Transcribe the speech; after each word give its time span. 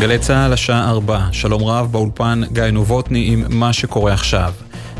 גלי 0.00 0.18
צה"ל, 0.18 0.52
השעה 0.52 0.90
4. 0.90 1.20
שלום 1.32 1.64
רב, 1.64 1.92
באולפן 1.92 2.42
גיא 2.52 2.62
נובוטני 2.62 3.24
עם 3.32 3.44
מה 3.48 3.72
שקורה 3.72 4.12
עכשיו. 4.12 4.52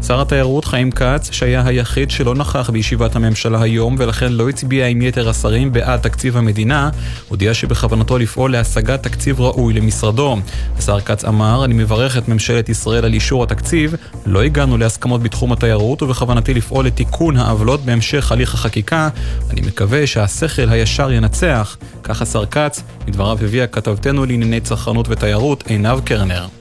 שר 0.06 0.20
התיירות 0.20 0.64
חיים 0.64 0.90
כץ, 0.90 1.30
שהיה 1.32 1.62
היחיד 1.66 2.10
שלא 2.10 2.34
נכח 2.34 2.70
בישיבת 2.70 3.16
הממשלה 3.16 3.62
היום 3.62 3.96
ולכן 3.98 4.32
לא 4.32 4.48
הצביע 4.48 4.86
עם 4.86 5.02
יתר 5.02 5.28
השרים 5.28 5.72
בעד 5.72 6.00
תקציב 6.00 6.36
המדינה, 6.36 6.90
הודיע 7.28 7.54
שבכוונתו 7.54 8.18
לפעול 8.18 8.52
להשגת 8.52 9.02
תקציב 9.02 9.40
ראוי 9.40 9.74
למשרדו. 9.74 10.36
השר 10.78 11.00
כץ 11.00 11.24
אמר, 11.24 11.64
אני 11.64 11.74
מברך 11.74 12.18
את 12.18 12.28
ממשלת 12.28 12.68
ישראל 12.68 13.04
על 13.04 13.12
אישור 13.12 13.42
התקציב, 13.42 13.94
לא 14.26 14.42
הגענו 14.42 14.78
להסכמות 14.78 15.22
בתחום 15.22 15.52
התיירות 15.52 16.02
ובכוונתי 16.02 16.54
לפעול 16.54 16.86
לתיקון 16.86 17.36
העוולות 17.36 17.80
בהמשך 17.84 18.32
הליך 18.32 18.54
החקיקה. 18.54 19.08
אני 19.50 19.60
מקווה 19.60 20.06
שהשכל 20.06 20.68
הישר 20.68 21.12
ינצח, 21.12 21.76
כך 22.02 22.22
השר 22.22 22.46
כץ, 22.46 22.82
מדבריו 23.08 23.38
הביאה 23.42 23.66
כתבתנו 23.66 24.26
לענייני 24.26 24.60
צרכנות 24.60 25.06
ותיירות 25.08 25.64
עינב 25.66 26.00
קרנר. 26.00 26.59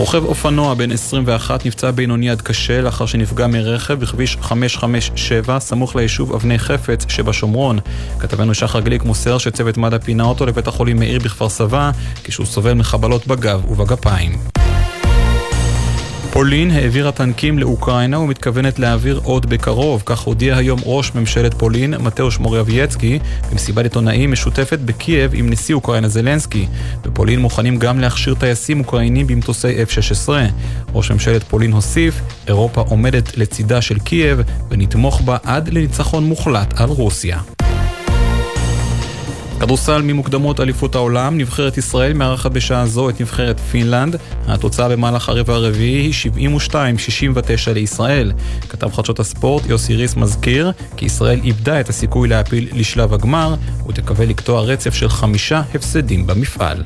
רוכב 0.00 0.24
אופנוע 0.24 0.74
בן 0.74 0.92
21 0.92 1.66
נפצע 1.66 1.90
בינוני 1.90 2.30
עד 2.30 2.42
קשה 2.42 2.80
לאחר 2.80 3.06
שנפגע 3.06 3.46
מרכב 3.46 3.94
בכביש 3.94 4.36
557 4.40 5.58
סמוך 5.58 5.96
ליישוב 5.96 6.32
אבני 6.32 6.58
חפץ 6.58 7.04
שבשומרון. 7.08 7.78
כתבנו 8.18 8.54
שחר 8.54 8.80
גליק 8.80 9.02
מוסר 9.02 9.38
שצוות 9.38 9.76
מד"א 9.76 9.98
פינה 9.98 10.24
אותו 10.24 10.46
לבית 10.46 10.66
החולים 10.66 10.96
מאיר 10.98 11.18
בכפר 11.18 11.48
סבא 11.48 11.90
כשהוא 12.24 12.46
סובל 12.46 12.72
מחבלות 12.72 13.26
בגב 13.26 13.70
ובגפיים. 13.70 14.59
פולין 16.32 16.70
העבירה 16.70 17.12
טנקים 17.12 17.58
לאוקראינה 17.58 18.18
ומתכוונת 18.18 18.78
להעביר 18.78 19.20
עוד 19.24 19.46
בקרוב, 19.46 20.02
כך 20.06 20.20
הודיע 20.20 20.56
היום 20.56 20.80
ראש 20.84 21.14
ממשלת 21.14 21.54
פולין, 21.54 21.94
מתאוש 21.94 22.38
מורבייצקי, 22.38 23.18
במסיבת 23.50 23.84
עיתונאים 23.84 24.32
משותפת 24.32 24.78
בקייב 24.78 25.30
עם 25.34 25.50
נשיא 25.50 25.74
אוקראינה 25.74 26.08
זלנסקי. 26.08 26.66
בפולין 27.04 27.40
מוכנים 27.40 27.78
גם 27.78 28.00
להכשיר 28.00 28.34
טייסים 28.34 28.80
אוקראינים 28.80 29.26
במטוסי 29.26 29.82
F-16. 29.84 30.28
ראש 30.94 31.10
ממשלת 31.10 31.42
פולין 31.42 31.72
הוסיף, 31.72 32.20
אירופה 32.46 32.80
עומדת 32.80 33.36
לצידה 33.36 33.82
של 33.82 33.98
קייב 33.98 34.40
ונתמוך 34.70 35.20
בה 35.20 35.36
עד 35.44 35.68
לניצחון 35.68 36.24
מוחלט 36.24 36.80
על 36.80 36.88
רוסיה. 36.88 37.38
כדורסל 39.60 40.02
ממוקדמות 40.02 40.60
אליפות 40.60 40.94
העולם, 40.94 41.38
נבחרת 41.38 41.78
ישראל 41.78 42.12
מארחת 42.12 42.50
בשעה 42.50 42.86
זו 42.86 43.10
את 43.10 43.20
נבחרת 43.20 43.60
פינלנד. 43.60 44.16
התוצאה 44.46 44.88
במהלך 44.88 45.28
הרבע 45.28 45.54
הרביעי 45.54 46.12
היא 46.36 46.52
72-69 46.72 47.72
לישראל. 47.74 48.32
כתב 48.68 48.92
חדשות 48.92 49.20
הספורט 49.20 49.66
יוסי 49.66 49.96
ריס 49.96 50.16
מזכיר 50.16 50.72
כי 50.96 51.06
ישראל 51.06 51.40
איבדה 51.44 51.80
את 51.80 51.88
הסיכוי 51.88 52.28
להעפיל 52.28 52.68
לשלב 52.72 53.14
הגמר 53.14 53.54
ותקווה 53.88 54.26
לקטוע 54.26 54.60
רצף 54.60 54.94
של 54.94 55.08
חמישה 55.08 55.62
הפסדים 55.74 56.26
במפעל. 56.26 56.82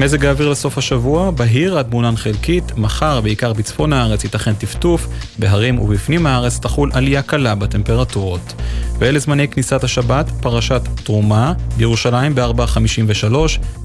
מזג 0.00 0.24
האוויר 0.24 0.48
לסוף 0.48 0.78
השבוע, 0.78 1.30
בהיר 1.30 1.78
עד 1.78 1.90
מעונן 1.90 2.16
חלקית, 2.16 2.72
מחר 2.76 3.20
בעיקר 3.20 3.52
בצפון 3.52 3.92
הארץ 3.92 4.24
ייתכן 4.24 4.54
טפטוף, 4.54 5.06
בהרים 5.38 5.78
ובפנים 5.78 6.26
הארץ 6.26 6.58
תחול 6.58 6.90
עלייה 6.94 7.22
קלה 7.22 7.54
בטמפרטורות. 7.54 8.52
ואלה 8.98 9.18
זמני 9.18 9.48
כניסת 9.48 9.84
השבת, 9.84 10.30
פרשת 10.40 10.82
תרומה, 11.04 11.52
בירושלים 11.76 12.34
ב-4.53, 12.34 13.34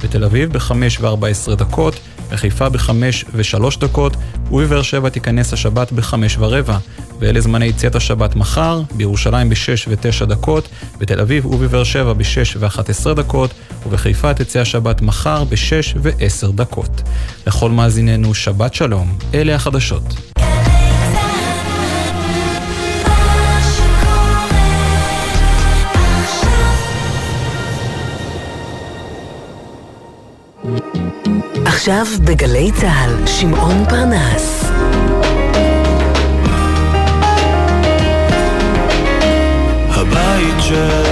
בתל 0.03 0.23
אביב 0.23 0.53
ב-5 0.53 0.71
ו-14 1.01 1.55
דקות, 1.55 1.99
בחיפה 2.31 2.69
ב-5 2.69 2.89
ו-3 3.33 3.79
דקות, 3.79 4.15
ובבאר 4.51 4.81
שבע 4.81 5.09
תיכנס 5.09 5.53
השבת 5.53 5.91
ב-5 5.91 6.13
ורבע. 6.39 6.77
ואלה 7.19 7.41
זמני 7.41 7.65
יציאת 7.65 7.95
השבת 7.95 8.35
מחר, 8.35 8.81
בירושלים 8.91 9.49
ב-6 9.49 9.87
ו-9 9.87 10.25
דקות, 10.25 10.69
בתל 10.97 11.19
אביב 11.19 11.45
ובבאר 11.45 11.83
שבע 11.83 12.13
ב-6 12.13 12.57
ו-11 12.59 13.13
דקות, 13.13 13.53
ובחיפה 13.85 14.33
תצא 14.33 14.59
השבת 14.59 15.01
מחר 15.01 15.43
ב-6 15.43 15.97
ו-10 16.05 16.51
דקות. 16.51 17.01
לכל 17.47 17.71
מאזיננו, 17.71 18.33
שבת 18.33 18.73
שלום, 18.73 19.17
אלה 19.33 19.55
החדשות. 19.55 20.03
עכשיו 31.65 32.05
בגלי 32.25 32.71
צה"ל, 32.71 33.27
שמעון 33.27 33.85
פרנס. 33.89 34.71
הבית 39.89 40.55
של 40.59 41.04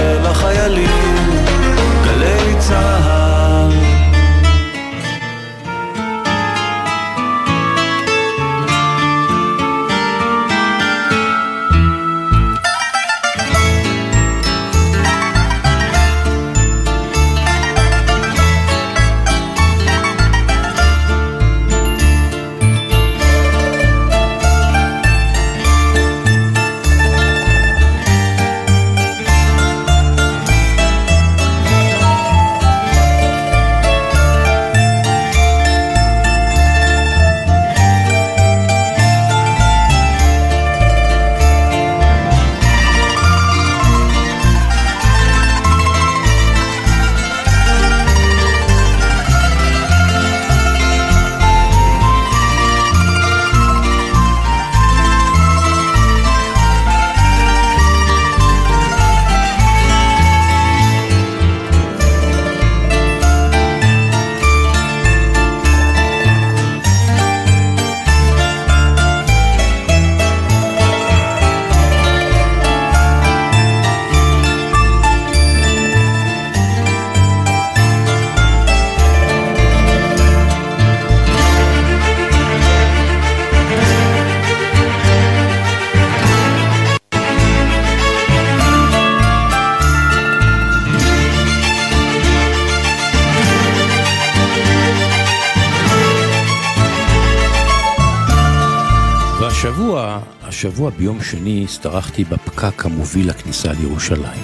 השבוע 100.54 100.90
ביום 100.90 101.22
שני 101.22 101.64
השתרכתי 101.64 102.24
בפקק 102.24 102.86
המוביל 102.86 103.28
לכניסה 103.28 103.72
לירושלים. 103.72 104.42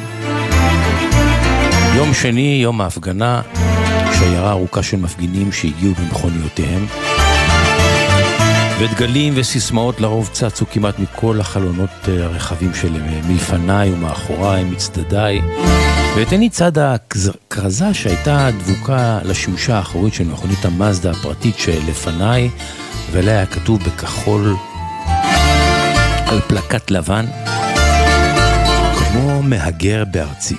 יום 1.97 2.15
שני, 2.15 2.61
יום 2.62 2.81
ההפגנה, 2.81 3.43
שיירה 4.19 4.51
ארוכה 4.51 4.83
של 4.83 4.97
מפגינים 4.97 5.53
שהגיעו 5.53 5.95
במכוניותיהם, 5.95 6.87
ודגלים 8.81 9.33
וסיסמאות 9.37 10.01
לרוב 10.01 10.29
צצו 10.33 10.67
כמעט 10.71 10.99
מכל 10.99 11.41
החלונות 11.41 11.91
אה, 12.09 12.25
הרחבים 12.25 12.75
שלהם, 12.75 13.29
מלפניי 13.29 13.93
ומאחוריי, 13.93 14.65
מצדדיי. 14.65 15.41
ואת 16.17 16.33
עיני 16.33 16.51
צד 16.51 16.79
הכרזה 16.79 17.95
שהייתה 17.95 18.49
דבוקה 18.59 19.19
לשמשה 19.25 19.77
האחורית 19.77 20.15
של 20.15 20.25
מכונית 20.25 20.65
המאזדה 20.65 21.11
הפרטית 21.11 21.59
שלפניי, 21.59 22.51
ועליה 23.12 23.35
היה 23.35 23.47
כתוב 23.47 23.83
בכחול 23.85 24.57
על 26.31 26.41
פלקט 26.41 26.91
לבן, 26.91 27.27
כמו 28.99 29.43
מהגר 29.43 30.05
בארצי. 30.11 30.56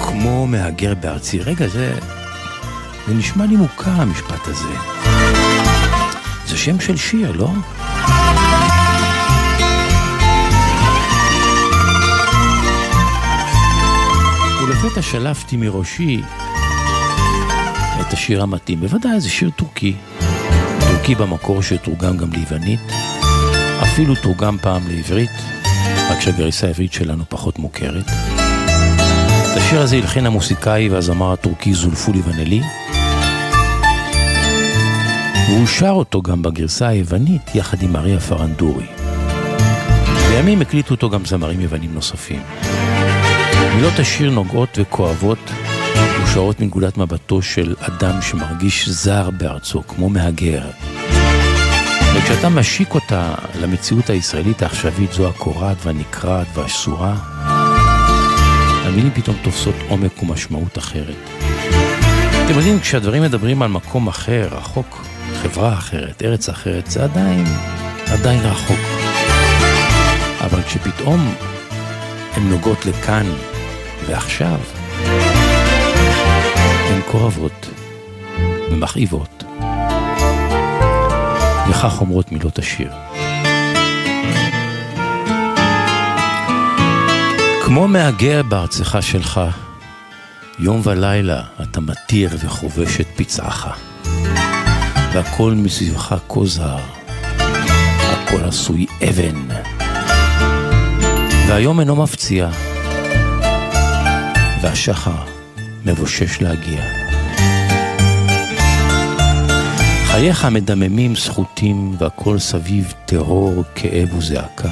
כמו 0.00 0.46
מהגר 0.46 0.94
בארצי. 0.94 1.40
רגע, 1.40 1.68
זה... 1.68 1.98
זה 3.06 3.14
נשמע 3.14 3.46
לי 3.46 3.56
מוכר 3.56 3.90
המשפט 3.90 4.48
הזה. 4.48 4.68
זה 6.46 6.56
שם 6.56 6.80
של 6.80 6.96
שיר, 6.96 7.32
לא? 7.32 7.50
ולפתע 14.62 15.02
שלפתי 15.02 15.56
מראשי 15.56 16.22
את 18.00 18.12
השיר 18.12 18.42
המתאים. 18.42 18.80
בוודאי, 18.80 19.20
זה 19.20 19.28
שיר 19.28 19.50
טורקי. 19.56 19.96
טורקי 20.96 21.14
במקור 21.14 21.62
שתורגם 21.62 22.16
גם 22.16 22.32
ליוונית, 22.32 22.80
אפילו 23.82 24.14
תורגם 24.14 24.58
פעם 24.58 24.82
לעברית, 24.88 25.30
רק 26.10 26.20
שהגריסה 26.20 26.66
העברית 26.66 26.92
שלנו 26.92 27.24
פחות 27.28 27.58
מוכרת. 27.58 28.04
את 28.04 29.56
השיר 29.56 29.80
הזה 29.80 29.96
הלחין 29.96 30.26
המוסיקאי 30.26 30.88
והזמר 30.88 31.32
הטורקי 31.32 31.74
זולפולי 31.74 32.20
ונלי, 32.24 32.60
והוא 35.48 35.66
שר 35.66 35.90
אותו 35.90 36.22
גם 36.22 36.42
בגרסה 36.42 36.88
היוונית 36.88 37.54
יחד 37.54 37.82
עם 37.82 37.96
אריה 37.96 38.20
פרנדורי. 38.20 38.86
לימים 40.30 40.60
הקליטו 40.60 40.94
אותו 40.94 41.10
גם 41.10 41.24
זמרים 41.24 41.60
יוונים 41.60 41.94
נוספים. 41.94 42.42
מילות 43.74 43.98
השיר 43.98 44.30
נוגעות 44.30 44.78
וכואבות 44.80 45.50
ושעות 46.22 46.60
מנקודת 46.60 46.98
מבטו 46.98 47.42
של 47.42 47.74
אדם 47.78 48.22
שמרגיש 48.22 48.88
זר 48.88 49.30
בארצו, 49.30 49.82
כמו 49.88 50.08
מהגר. 50.08 50.62
וכשאתה 52.14 52.48
משיק 52.48 52.94
אותה 52.94 53.34
למציאות 53.60 54.10
הישראלית 54.10 54.62
העכשווית, 54.62 55.12
זו 55.12 55.28
הקורעת 55.28 55.76
והנקרעת 55.84 56.46
והאסורה, 56.54 57.14
המילים 58.86 59.10
פתאום 59.14 59.36
תופסות 59.42 59.74
עומק 59.88 60.22
ומשמעות 60.22 60.78
אחרת. 60.78 61.16
אתם 62.44 62.54
יודעים, 62.54 62.80
כשהדברים 62.80 63.22
מדברים 63.22 63.62
על 63.62 63.68
מקום 63.68 64.08
אחר, 64.08 64.48
רחוק, 64.52 65.06
חברה 65.42 65.72
אחרת, 65.74 66.22
ארץ 66.22 66.48
אחרת, 66.48 66.90
זה 66.90 67.04
עדיין, 67.04 67.44
עדיין 68.06 68.40
רחוק. 68.40 68.78
אבל 70.40 70.62
כשפתאום 70.62 71.34
הן 72.34 72.42
נוגעות 72.48 72.86
לכאן 72.86 73.26
ועכשיו, 74.06 74.58
הן 76.88 77.00
כואבות 77.10 77.70
ומכאיבות. 78.70 79.44
וכך 81.68 82.00
אומרות 82.00 82.32
מילות 82.32 82.58
השיר. 82.58 82.92
כמו 87.64 87.88
מהגר 87.88 88.42
בארצך 88.42 88.98
שלך, 89.00 89.40
יום 90.58 90.80
ולילה 90.84 91.42
אתה 91.62 91.80
מתיר 91.80 92.30
וחובש 92.40 93.00
את 93.00 93.06
פצעך, 93.16 93.66
והכל 95.12 95.52
מסביבך 95.56 96.14
כה 96.28 96.40
זר, 96.44 96.78
הכל 98.00 98.44
עשוי 98.44 98.86
אבן, 99.08 99.46
והיום 101.48 101.80
אינו 101.80 101.96
מפציע, 101.96 102.48
והשחר 104.62 105.35
מבושש 105.86 106.42
להגיע. 106.42 106.82
חייך 110.06 110.44
מדממים 110.44 111.16
סחוטים, 111.16 111.96
והכל 111.98 112.38
סביב 112.38 112.94
טרור, 113.04 113.64
כאב 113.74 114.14
וזעקה, 114.14 114.68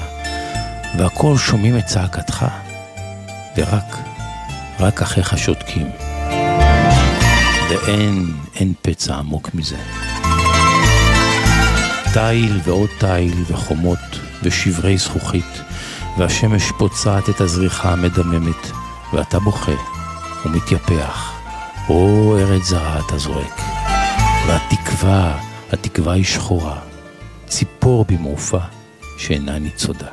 והכל 0.99 1.37
שומעים 1.37 1.79
את 1.79 1.87
צעקתך, 1.87 2.47
ורק, 3.57 3.97
רק 4.81 5.03
אחיך 5.03 5.39
שותקים. 5.39 5.87
ואין, 7.71 8.35
אין 8.57 8.73
פצע 8.83 9.15
עמוק 9.15 9.51
מזה. 9.55 9.77
תיל 12.13 12.61
ועוד 12.65 12.91
תיל 12.99 13.45
וחומות 13.47 14.19
ושברי 14.43 14.99
זכוכית, 14.99 15.61
והשמש 16.19 16.73
פוצעת 16.79 17.29
את 17.29 17.41
הזריחה 17.41 17.93
המדממת, 17.93 18.71
ואתה 19.13 19.39
בוכה 19.39 19.94
ומתייפח. 20.45 21.35
או 21.89 22.37
ארץ 22.39 22.63
זרה 22.63 23.01
אתה 23.07 23.19
זועק. 23.19 23.61
והתקווה, 24.47 25.39
התקווה 25.73 26.13
היא 26.13 26.25
שחורה, 26.25 26.79
ציפור 27.47 28.05
במעופה 28.09 28.59
שאינה 29.19 29.59
ניצודה. 29.59 30.09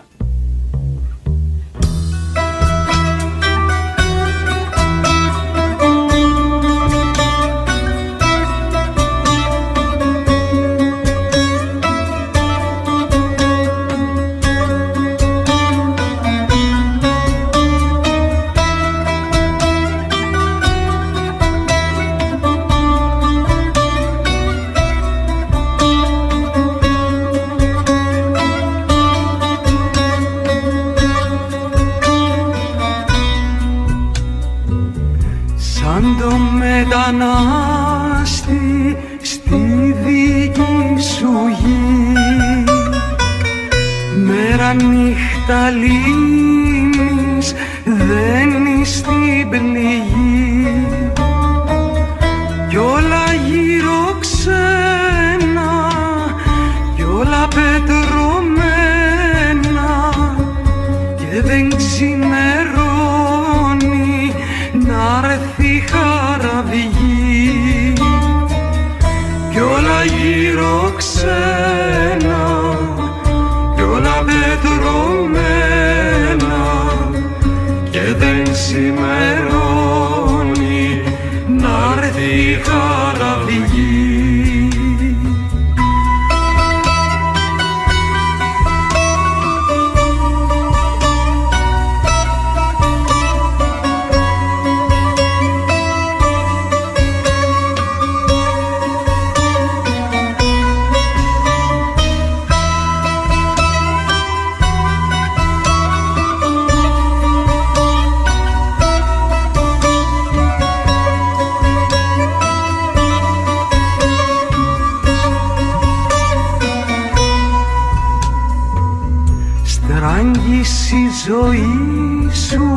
σου 122.34 122.68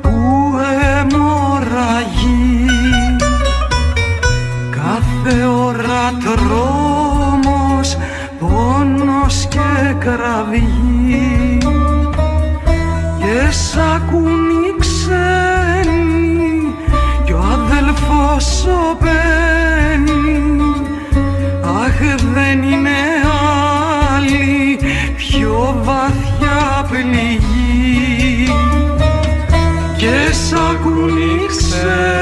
που 0.00 0.10
αιμορραγεί 0.98 2.66
κάθε 4.70 5.44
ώρα 5.44 6.12
τρόμος, 6.24 7.96
πόνος 8.38 9.46
και 9.48 9.94
κραυγή. 9.98 11.58
Και 13.18 13.50
σ' 13.50 13.76
ακούν 13.94 14.78
ξένοι 14.78 16.74
κι 17.24 17.32
ο 17.32 17.38
αδελφός 17.38 18.66
ο 18.66 18.96
Jesus. 31.80 32.19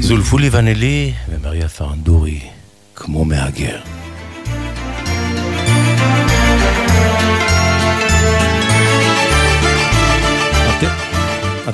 זולפולי 0.00 0.48
ונלי 0.48 1.14
ומריה 1.28 1.68
פרנדורי, 1.68 2.40
כמו 2.94 3.24
מהגר. 3.24 3.93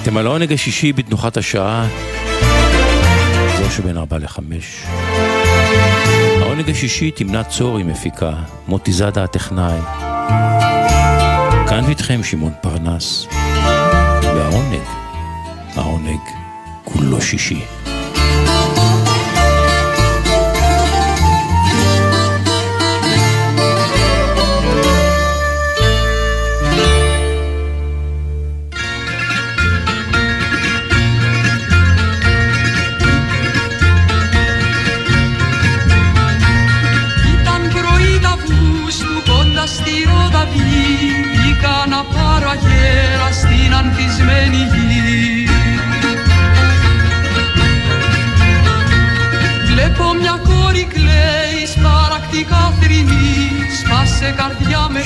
אתם 0.03 0.17
על 0.17 0.27
העונג 0.27 0.53
השישי 0.53 0.93
בתנוחת 0.93 1.38
השעה, 1.38 1.88
זו 3.58 3.72
שבין 3.72 3.98
ארבע 3.98 4.17
לחמש. 4.17 4.84
העונג 6.41 6.70
השישי 6.70 7.12
תמנת 7.12 7.50
צור 7.50 7.77
היא 7.77 7.86
מפיקה, 7.86 8.34
מוטי 8.67 8.91
זאדה 8.91 9.24
הטכנאי. 9.24 9.79
כאן 11.67 11.84
איתכם 11.89 12.24
שמעון 12.24 12.53
פרנס, 12.62 13.27
והעונג, 14.24 14.81
העונג 15.75 16.20
כולו 16.84 17.22
שישי. 17.22 17.62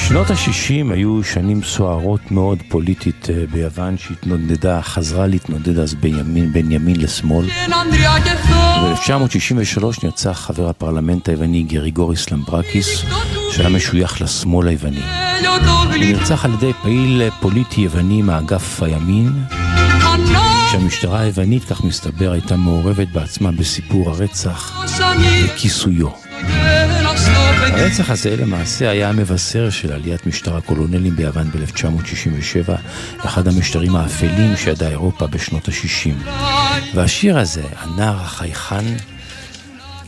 שנות 0.08 0.30
ה-60 0.30 0.94
היו 0.94 1.24
שנים 1.24 1.64
סוערות 1.64 2.32
מאוד 2.32 2.60
פוליטית 2.70 3.28
אה, 3.30 3.44
ביוון 3.52 3.98
שהתנודדה, 3.98 4.82
חזרה 4.82 5.28
להתנודד 5.28 5.80
אז 5.80 5.94
בימין, 5.94 6.54
בין 6.54 6.72
ימין 6.72 7.02
לשמאל. 7.02 7.46
ב-1963 8.84 9.84
נרצח 10.04 10.40
חבר 10.46 10.70
הפרלמנט 10.70 11.30
היווני 11.30 11.64
גריגוריס 11.64 12.32
למברקיס, 12.32 13.04
שהיה 13.52 13.70
משוייך 13.70 14.22
לשמאל 14.22 14.68
היווני. 14.68 15.02
הוא 15.48 15.96
נרצח 15.96 16.46
על 16.46 16.54
ידי 16.54 16.72
פעיל 16.82 17.30
פוליטי 17.40 17.82
יווני 17.82 18.22
מאגף 18.22 18.84
הימין, 18.84 19.30
שהמשטרה 20.72 21.20
היוונית, 21.20 21.64
כך 21.64 21.84
מסתבר, 21.84 22.32
הייתה 22.32 22.56
מעורבת 22.56 23.08
בעצמה 23.08 23.52
בסיפור 23.52 24.10
הרצח 24.10 24.86
וכיסויו. 25.46 26.10
הרצח 27.16 28.10
הזה 28.10 28.36
למעשה 28.36 28.90
היה 28.90 29.10
המבשר 29.10 29.70
של 29.70 29.92
עליית 29.92 30.28
משטר 30.28 30.58
הקולונלים 30.58 31.16
ביוון 31.16 31.52
ב-1967, 31.52 32.74
אחד 33.26 33.48
המשטרים 33.48 33.96
האפלים 33.96 34.58
שידעה 34.58 34.90
אירופה 34.90 35.28
בשנות 35.28 35.68
ה-60. 35.68 36.30
והשיר 36.96 37.38
הזה, 37.40 37.64
הנער 37.78 38.22
החייכן, 38.22 38.86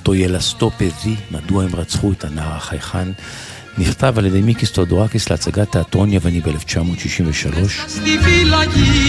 Το 0.04 0.19
γελαστό 0.19 0.72
παιδί, 0.72 1.16
מדוע 1.32 1.64
הם 1.64 1.76
רצחו 1.76 2.12
את 2.12 2.24
הנער 2.24 2.56
החייכן, 2.56 3.08
נכתב 3.78 4.14
על 4.18 4.26
ידי 4.26 4.42
מיקיס 4.42 4.72
תאודורקיס 4.72 5.30
להצגת 5.30 5.72
תיאטרון 5.72 6.14
יווני 6.14 6.42
ב-1963, 6.42 7.56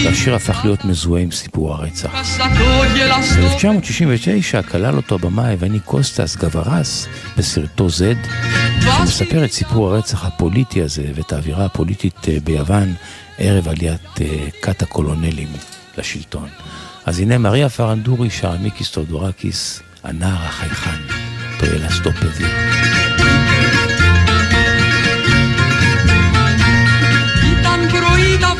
והשיר 0.05 0.35
הפך 0.35 0.59
להיות 0.63 0.85
מזוהה 0.85 1.21
עם 1.21 1.31
סיפור 1.31 1.73
הרצח. 1.73 2.39
ב-1969 2.39 4.61
כלל 4.71 4.95
אותו 4.95 5.15
הבמה 5.15 5.47
היווני 5.47 5.79
קוסטס 5.79 6.35
גברס 6.35 7.07
בסרטו 7.37 7.87
Z, 7.87 8.27
שמספר 8.81 9.45
את 9.45 9.51
סיפור 9.51 9.93
הרצח 9.93 10.25
הפוליטי 10.25 10.81
הזה 10.81 11.05
ואת 11.15 11.33
האווירה 11.33 11.65
הפוליטית 11.65 12.29
אה, 12.29 12.37
ביוון 12.43 12.93
ערב 13.37 13.67
עליית 13.67 14.21
אה, 14.21 14.47
כת 14.61 14.81
הקולונלים 14.81 15.49
לשלטון. 15.97 16.49
אז 17.05 17.19
הנה 17.19 17.37
מריה 17.37 17.69
פרנדורי 17.69 18.29
שרה 18.29 18.57
מיקיס 18.57 18.91
תאודורקיס, 18.91 19.81
הנער 20.03 20.45
החייכן, 20.45 20.99
פרלה 21.59 21.91
סטופדי. 21.91 22.45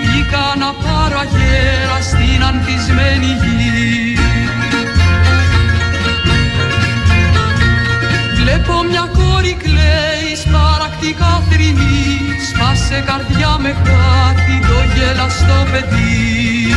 Βγήκα 0.03 0.55
να 0.59 0.73
πάρω 0.73 1.19
αγέρα 1.19 2.01
στην 2.01 2.45
ανθισμένη 2.45 3.27
γη. 3.27 4.17
Βλέπω 8.41 8.83
μια 8.91 9.09
κόρη 9.13 9.57
κλαίει 9.63 10.37
σπαρακτικά 10.45 11.43
θρυνή 11.51 12.09
Σπάσε 12.49 13.05
καρδιά 13.07 13.57
με 13.59 13.69
χάτι 13.69 14.57
το 14.69 14.79
γελαστό 14.95 15.67
παιδί. 15.71 16.75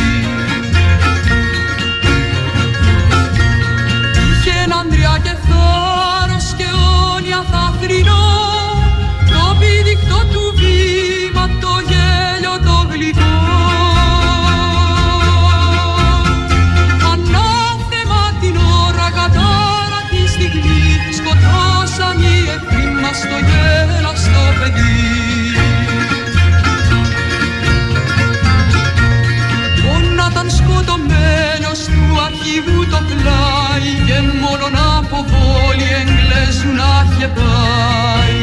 Είχε 4.30 4.62
έναν 4.64 4.88
και 5.22 5.34
θάρρος 5.46 6.54
και 6.56 6.66
όνια 7.16 7.44
θα 7.50 7.74
θρυνώ 7.80 8.53
σκοτωμένος 30.64 31.80
του 31.92 32.04
αρχηγού 32.26 32.86
το 32.90 33.00
πλάι 33.08 33.90
και 34.06 34.18
μόνον 34.40 34.74
από 34.96 35.16
πόλη 35.30 35.88
Εγγλέζου 36.00 36.70
να 36.80 36.90
είχε 37.06 37.28
πάει. 37.38 38.40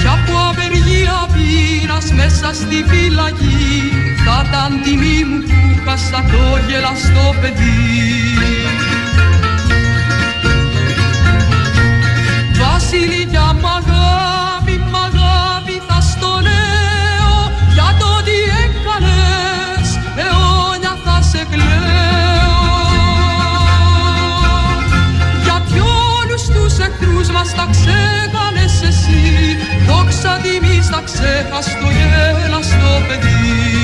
Κι 0.00 0.08
από 0.16 0.34
απεργία 0.50 1.18
πείνας 1.34 2.06
μέσα 2.12 2.48
στη 2.60 2.78
φυλακή 2.88 3.92
θα 4.24 4.44
ήταν 4.48 4.82
τιμή 4.82 5.18
μου 5.28 5.38
που 5.46 5.82
χάσα 5.84 6.20
το 6.30 6.44
γελαστό 6.68 7.34
παιδί. 7.40 7.70
Βασιλικιά 12.60 13.56
μ' 13.60 13.66
αγάπη, 13.66 14.31
σαν 30.22 30.42
τιμής 30.42 30.90
να 30.90 31.00
ξεχαστώ 31.02 31.88
γέλαστο 31.96 32.92
παιδί. 33.08 33.81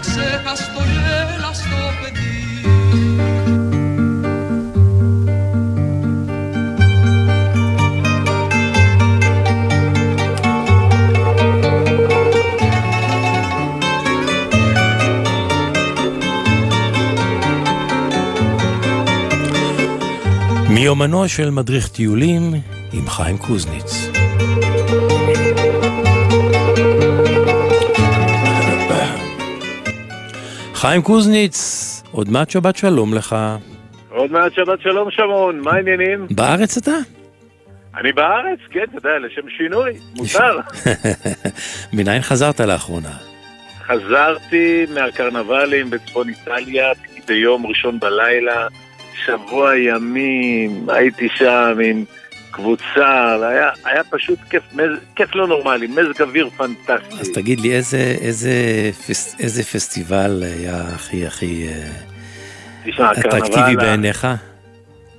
ξέχαστο 0.00 0.80
γέλαστο 0.80 1.76
παιδί 2.00 2.28
מיומנו 20.68 21.28
של 21.28 21.50
מדריך 21.50 21.88
טיולים 21.88 22.54
עם 22.92 23.08
חיים 23.08 23.38
קוזניץ. 23.38 24.11
חיים 30.83 31.01
קוזניץ, 31.01 31.57
עוד 32.11 32.29
מעט 32.29 32.49
שבת 32.49 32.75
שלום 32.77 33.13
לך. 33.13 33.35
עוד 34.09 34.31
מעט 34.31 34.53
שבת 34.53 34.81
שלום 34.81 35.11
שמעון, 35.11 35.59
מה 35.59 35.71
העניינים? 35.71 36.27
בארץ 36.31 36.77
אתה? 36.77 36.91
אני 37.97 38.11
בארץ, 38.11 38.59
כן, 38.71 38.83
אתה 38.83 38.97
יודע, 38.97 39.19
לשם 39.19 39.49
שינוי, 39.57 39.91
מותר. 40.15 40.59
מניין 41.93 42.21
חזרת 42.21 42.59
לאחרונה? 42.59 43.17
חזרתי 43.85 44.85
מהקרנבלים 44.93 45.89
בצפון 45.89 46.29
איטליה 46.29 46.91
ביום 47.27 47.65
ראשון 47.65 47.99
בלילה, 47.99 48.67
שבוע 49.25 49.77
ימים, 49.77 50.89
הייתי 50.89 51.27
שם 51.37 51.77
עם 51.83 52.05
קבוצה, 52.53 53.35
היה, 53.49 53.69
היה 53.85 54.03
פשוט 54.03 54.39
כיף, 54.49 54.63
מז, 54.73 54.89
כיף 55.15 55.35
לא 55.35 55.47
נורמלי, 55.47 55.87
מזג 55.87 56.21
אוויר 56.21 56.49
פנטסטי. 56.49 57.15
אז 57.19 57.29
תגיד 57.29 57.59
לי, 57.59 57.75
איזה, 57.75 58.15
איזה, 58.21 58.51
פס, 59.07 59.35
איזה 59.39 59.63
פסטיבל 59.63 60.43
היה 60.43 60.81
הכי 60.95 61.25
הכי 61.25 61.67
אה, 61.67 61.89
תשמע, 62.85 63.11
אטרקטיבי 63.11 63.75
בעיניך? 63.75 64.27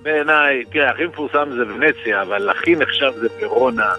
בעיניי, 0.02 0.64
תראה, 0.72 0.90
הכי 0.90 1.06
מפורסם 1.06 1.48
זה 1.56 1.74
ונציה, 1.74 2.22
אבל 2.22 2.50
הכי 2.50 2.76
נחשב 2.76 3.12
זה 3.20 3.28
ורונה, 3.40 3.92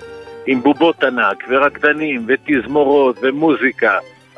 עם 0.46 0.62
בובות 0.62 1.04
ענק, 1.04 1.44
ורקדנים, 1.50 2.28
ותזמורות, 2.28 3.18
ומוזיקה. 3.22 3.98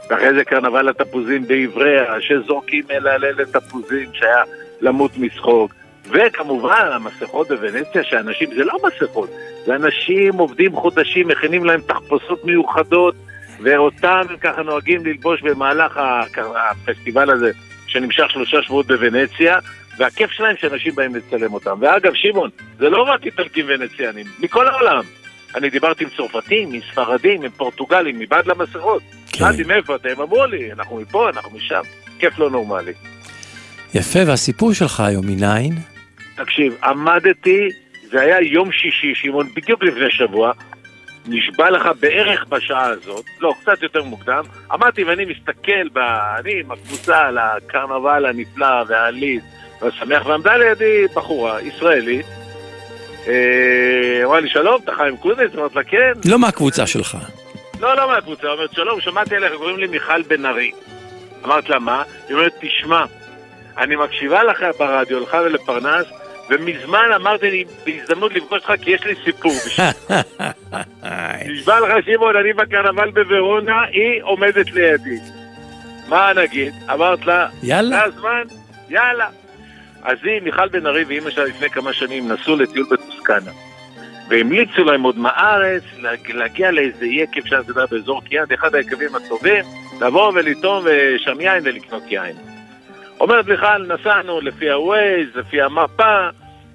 ואחרי 0.10 0.34
זה 0.34 0.44
קרנבל 0.44 0.90
התפוזים 0.90 1.48
בעבריה, 1.48 2.16
שזורקים 2.20 2.84
אל 2.92 3.08
הלל 3.08 3.46
תפוזים, 3.46 4.10
שהיה 4.14 4.44
למות 4.82 5.12
מצחוק. 5.18 5.74
וכמובן, 6.10 6.90
המסכות 6.92 7.48
בוונציה, 7.48 8.04
שאנשים, 8.04 8.50
זה 8.56 8.64
לא 8.64 8.74
מסכות, 8.88 9.30
זה 9.66 9.76
אנשים 9.76 10.34
עובדים 10.34 10.76
חודשים, 10.76 11.28
מכינים 11.28 11.66
להם 11.66 11.82
תחפושות 11.82 12.46
מיוחדות, 12.46 13.16
ואותם 13.64 14.22
הם 14.30 14.38
ככה 14.38 14.64
נוהגים 14.64 15.06
ללבוש 15.06 15.42
במהלך 15.42 16.00
הפסטיבל 16.56 17.30
הזה, 17.30 17.52
שנמשך 17.88 18.26
שלושה 18.30 18.62
שבועות 18.62 18.88
בוונציה, 18.88 19.60
והכיף 19.98 20.32
שלהם 20.32 20.56
שאנשים 20.58 20.96
באים 20.96 21.16
לצלם 21.16 21.54
אותם. 21.54 21.78
ואגב, 21.82 22.14
שמעון, 22.14 22.50
זה 22.80 22.90
לא 22.90 23.02
רק 23.02 23.26
איטלקים 23.26 23.66
ונציאנים, 23.70 24.26
מכל 24.40 24.68
העולם. 24.68 25.04
אני 25.56 25.70
דיברתי 25.70 26.04
עם 26.04 26.10
צרפתים, 26.18 26.74
עם 26.74 26.82
ספרדים, 26.92 27.44
עם 27.44 27.50
פורטוגלים, 27.50 28.20
מבעד 28.20 28.48
למסכות. 28.48 29.02
כן. 29.32 29.40
שאלתי 29.40 29.64
מאיפה 29.64 29.96
אתם? 29.96 30.22
אמרו 30.22 30.46
לי, 30.46 30.72
אנחנו 30.72 30.98
מפה, 30.98 31.30
אנחנו 31.30 31.58
משם. 31.58 31.82
כיף 32.20 32.40
לא 32.40 32.50
נורמלי. 32.50 32.94
יפה, 33.94 34.20
והסיפור 34.28 34.74
שלך 34.74 35.00
היום 35.00 35.28
מניין? 35.28 35.97
תקשיב, 36.38 36.78
עמדתי, 36.84 37.70
זה 38.12 38.22
היה 38.22 38.42
יום 38.42 38.72
שישי, 38.72 39.16
שמעון, 39.16 39.48
בדיוק 39.56 39.84
לפני 39.84 40.12
שבוע, 40.12 40.52
נשבע 41.28 41.70
לך 41.70 41.90
בערך 42.00 42.46
בשעה 42.50 42.86
הזאת, 42.86 43.26
לא, 43.40 43.54
קצת 43.62 43.84
יותר 43.84 44.04
מוקדם, 44.04 44.44
עמדתי 44.72 45.04
ואני 45.04 45.26
מסתכל, 45.26 45.90
ב... 45.94 45.98
אני 46.40 46.60
עם 46.60 46.72
הקבוצה 46.72 47.18
על 47.18 47.38
הקרנבל 47.38 48.26
הנפלא 48.26 48.84
והעליז 48.88 49.42
והשמח, 49.82 50.26
ועמדה 50.26 50.58
לידי 50.58 51.06
בחורה 51.16 51.62
ישראלית, 51.62 52.26
אה, 53.28 54.22
אמרה 54.26 54.40
לי, 54.40 54.50
שלום, 54.50 54.82
אתה 54.84 54.92
חיים 54.96 55.18
קוזניץ? 55.18 55.52
אמרת 55.56 55.76
לה, 55.76 55.84
כן. 55.84 56.12
לא 56.26 56.40
מהקבוצה 56.40 56.88
שלך. 56.88 57.18
לא, 57.80 57.96
לא 57.96 58.08
מהקבוצה, 58.08 58.48
אומרת, 58.48 58.74
שלום, 58.74 59.02
שמעתי 59.02 59.36
עליך, 59.36 59.54
קוראים 59.54 59.78
לי 59.78 59.88
מיכל 59.88 60.22
בן 60.22 60.46
ארי. 60.46 60.72
אמרת 61.46 61.70
לה, 61.70 61.80
מה? 61.80 62.04
היא 62.28 62.36
אומרת, 62.36 62.54
תשמע, 62.60 63.06
אני 63.78 63.96
מקשיבה 63.96 64.44
לך 64.44 64.66
ברדיו, 64.80 65.20
לך 65.20 65.38
ולפרנס, 65.46 66.06
ומזמן 66.50 67.10
אמרתי 67.16 67.52
לי, 67.52 67.64
בהזדמנות 67.86 68.34
לפגוש 68.34 68.54
אותך, 68.70 68.84
כי 68.84 68.92
יש 68.92 69.04
לי 69.06 69.14
סיפור 69.26 69.52
בשבילך. 69.66 69.96
נשבע 71.48 71.80
לך, 71.80 72.06
שמעון, 72.06 72.36
אני 72.36 72.54
בקרנבל 72.54 73.12
בוורונה, 73.12 73.82
היא 73.84 74.22
עומדת 74.24 74.72
לידי. 74.72 75.20
מה 76.10 76.32
נגיד? 76.36 76.74
אמרת 76.94 77.26
לה, 77.26 77.48
יאללה. 77.64 77.98
זה 77.98 78.04
הזמן, 78.04 78.44
יאללה. 78.90 79.28
אז 80.04 80.18
היא, 80.24 80.42
מיכל 80.42 80.68
בן 80.70 80.86
ארי 80.86 81.04
ואימא 81.04 81.30
שלה 81.30 81.46
לפני 81.46 81.70
כמה 81.70 81.94
שנים 81.94 82.32
נסעו 82.32 82.56
לטיול 82.56 82.88
בטוסקנה. 82.92 83.52
והמליצו 84.30 84.84
להם 84.84 85.04
עוד 85.04 85.18
מהארץ 85.20 85.84
להג- 85.98 86.32
להגיע 86.32 86.72
לאיזה 86.72 87.06
יקב 87.06 87.46
שם, 87.46 87.60
אתה 87.60 87.72
יודע, 87.72 87.86
באזור 87.92 88.22
קיאנט, 88.24 88.54
אחד 88.54 88.76
היקבים 88.76 89.16
הטובים, 89.16 89.66
לבוא 90.02 90.32
ולטעום 90.36 90.86
שם 91.18 91.42
יין 91.42 91.62
ולקנות 91.66 92.04
יין. 92.10 92.36
אומרת 93.20 93.48
מיכל, 93.48 93.78
נסענו 93.78 94.42
לפי 94.42 94.72
הווייז, 94.72 95.28
לפי 95.36 95.62
המפה, 95.62 96.30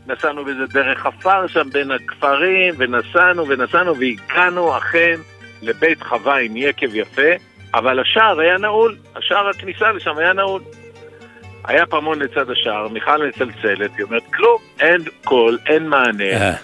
נסענו 0.06 0.44
באיזה 0.44 0.66
דרך 0.66 1.06
עפר 1.06 1.46
שם 1.46 1.70
בין 1.72 1.90
הכפרים, 1.90 2.74
ונסענו 2.78 3.48
ונסענו 3.48 3.94
והגענו 3.98 4.78
אכן 4.78 5.16
לבית 5.62 6.02
חווה 6.02 6.36
עם 6.36 6.56
יקב 6.56 6.94
יפה, 6.94 7.32
אבל 7.74 8.00
השער 8.00 8.40
היה 8.40 8.58
נעול, 8.58 8.96
השער 9.16 9.48
הכניסה 9.48 9.92
לשם 9.92 10.18
היה 10.18 10.32
נעול. 10.32 10.62
היה 11.64 11.86
פעמון 11.86 12.18
לצד 12.18 12.50
השער, 12.50 12.88
מיכל 12.88 13.28
מצלצלת, 13.28 13.90
היא 13.96 14.04
אומרת, 14.04 14.22
כלום, 14.34 14.58
אין 14.80 15.00
קול, 15.24 15.58
אין 15.66 15.88
מענה. 15.88 16.32
אה, 16.32 16.54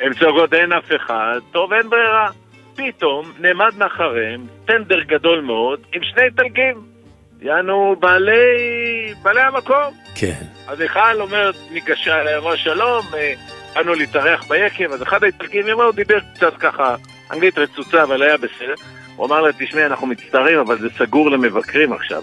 הן 0.00 0.14
צועקות 0.14 0.54
אין 0.54 0.72
אף 0.72 0.92
אחד, 0.96 1.38
טוב 1.52 1.72
אין 1.72 1.90
ברירה. 1.90 2.30
פתאום 2.76 3.32
נעמד 3.38 3.72
מאחריהם 3.78 4.46
טנדר 4.64 5.02
גדול 5.02 5.40
מאוד 5.40 5.80
עם 5.92 6.02
שני 6.02 6.22
איטלקים. 6.22 6.97
יענו 7.42 7.96
בעלי, 8.00 9.14
בעלי 9.22 9.40
המקום. 9.40 9.94
כן. 10.14 10.42
אז 10.66 10.80
מיכל 10.80 11.20
אומרת, 11.20 11.54
ניגשה 11.70 12.20
אליי, 12.20 12.36
אמרה 12.36 12.56
שלום, 12.56 13.06
אה, 13.14 13.34
באנו 13.74 13.94
להתארח 13.94 14.44
ביקב, 14.48 14.92
אז 14.92 15.02
אחד 15.02 15.24
האיטלקים, 15.24 15.68
אמרה, 15.68 15.84
הוא 15.84 15.94
דיבר 15.94 16.18
קצת 16.34 16.56
ככה, 16.56 16.96
אנגלית 17.32 17.58
רצוצה, 17.58 18.02
אבל 18.02 18.22
היה 18.22 18.36
בסדר. 18.36 18.74
הוא 19.16 19.26
אמר 19.26 19.40
לה, 19.40 19.50
תשמעי, 19.58 19.86
אנחנו 19.86 20.06
מצטערים, 20.06 20.58
אבל 20.58 20.78
זה 20.78 20.88
סגור 20.98 21.30
למבקרים 21.30 21.92
עכשיו. 21.92 22.22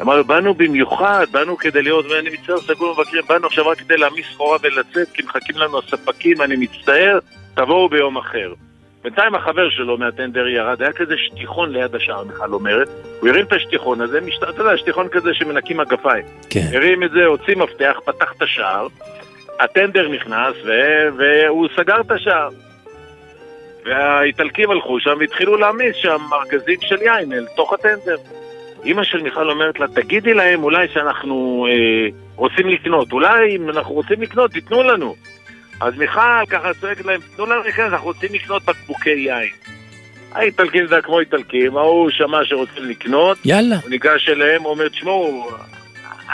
אמר 0.00 0.16
לו, 0.16 0.24
באנו 0.24 0.54
במיוחד, 0.54 1.26
באנו 1.30 1.56
כדי 1.56 1.82
לראות, 1.82 2.06
ואני 2.06 2.30
מצטער, 2.30 2.60
סגור 2.60 2.94
למבקרים, 2.98 3.22
באנו 3.28 3.46
עכשיו 3.46 3.68
רק 3.68 3.78
כדי 3.78 3.96
להעמיס 3.96 4.26
סחורה 4.32 4.58
ולצאת, 4.62 5.08
כי 5.12 5.22
מחכים 5.22 5.56
לנו 5.56 5.78
הספקים, 5.78 6.42
אני 6.42 6.56
מצטער, 6.56 7.18
תבואו 7.54 7.88
ביום 7.88 8.16
אחר. 8.16 8.52
בינתיים 9.02 9.34
החבר 9.34 9.70
שלו 9.70 9.98
מהטנדר 9.98 10.48
ירד, 10.48 10.82
היה 10.82 10.92
כזה 10.92 11.14
שטיחון 11.16 11.72
ליד 11.72 11.94
השער, 11.94 12.24
מיכל 12.24 12.52
אומרת, 12.52 12.88
הוא 13.20 13.28
הרים 13.28 13.44
את 13.44 13.52
השטיחון 13.52 14.00
הזה, 14.00 14.20
משת... 14.20 14.42
אתה 14.42 14.62
יודע, 14.62 14.76
שטיחון 14.76 15.08
כזה 15.08 15.34
שמנקים 15.34 15.76
מגפיים. 15.76 16.24
כן. 16.50 16.66
הרים 16.72 17.02
את 17.02 17.10
זה, 17.10 17.24
הוציא 17.24 17.56
מפתח, 17.56 18.00
פתח 18.04 18.32
את 18.36 18.42
השער, 18.42 18.86
הטנדר 19.60 20.08
נכנס 20.08 20.54
ו... 20.64 20.70
והוא 21.18 21.68
סגר 21.76 22.00
את 22.00 22.10
השער. 22.10 22.48
והאיטלקים 23.84 24.70
הלכו 24.70 25.00
שם 25.00 25.16
והתחילו 25.20 25.56
להעמיס 25.56 25.96
שם 25.96 26.18
ארגזים 26.32 26.78
של 26.80 27.02
יין 27.02 27.32
אל 27.32 27.46
תוך 27.56 27.72
הטנדר. 27.72 28.16
אימא 28.84 29.04
של 29.04 29.22
מיכל 29.22 29.50
אומרת 29.50 29.80
לה, 29.80 29.88
תגידי 29.88 30.34
להם 30.34 30.64
אולי 30.64 30.88
שאנחנו 30.88 31.66
אה, 31.70 32.08
רוצים 32.36 32.68
לקנות, 32.68 33.12
אולי 33.12 33.56
אם 33.56 33.70
אנחנו 33.70 33.94
רוצים 33.94 34.22
לקנות, 34.22 34.50
תיתנו 34.50 34.82
לנו. 34.82 35.14
אז 35.80 35.94
מיכל 35.96 36.46
ככה 36.50 36.74
צועקת 36.80 37.04
להם, 37.04 37.20
תנו 37.36 37.46
לנו 37.46 37.62
להיכנס, 37.62 37.92
אנחנו 37.92 38.06
רוצים 38.06 38.34
לקנות 38.34 38.64
בקבוקי 38.64 39.10
יין. 39.10 39.52
האיטלקים 40.32 40.86
זה 40.86 41.00
כמו 41.02 41.20
איטלקים, 41.20 41.76
ההוא 41.76 42.10
שמע 42.10 42.38
שרוצים 42.44 42.84
לקנות, 42.84 43.38
יאללה. 43.44 43.76
הוא 43.76 43.90
ניגש 43.90 44.28
אליהם, 44.28 44.64
אומר, 44.64 44.88
תשמעו, 44.88 45.50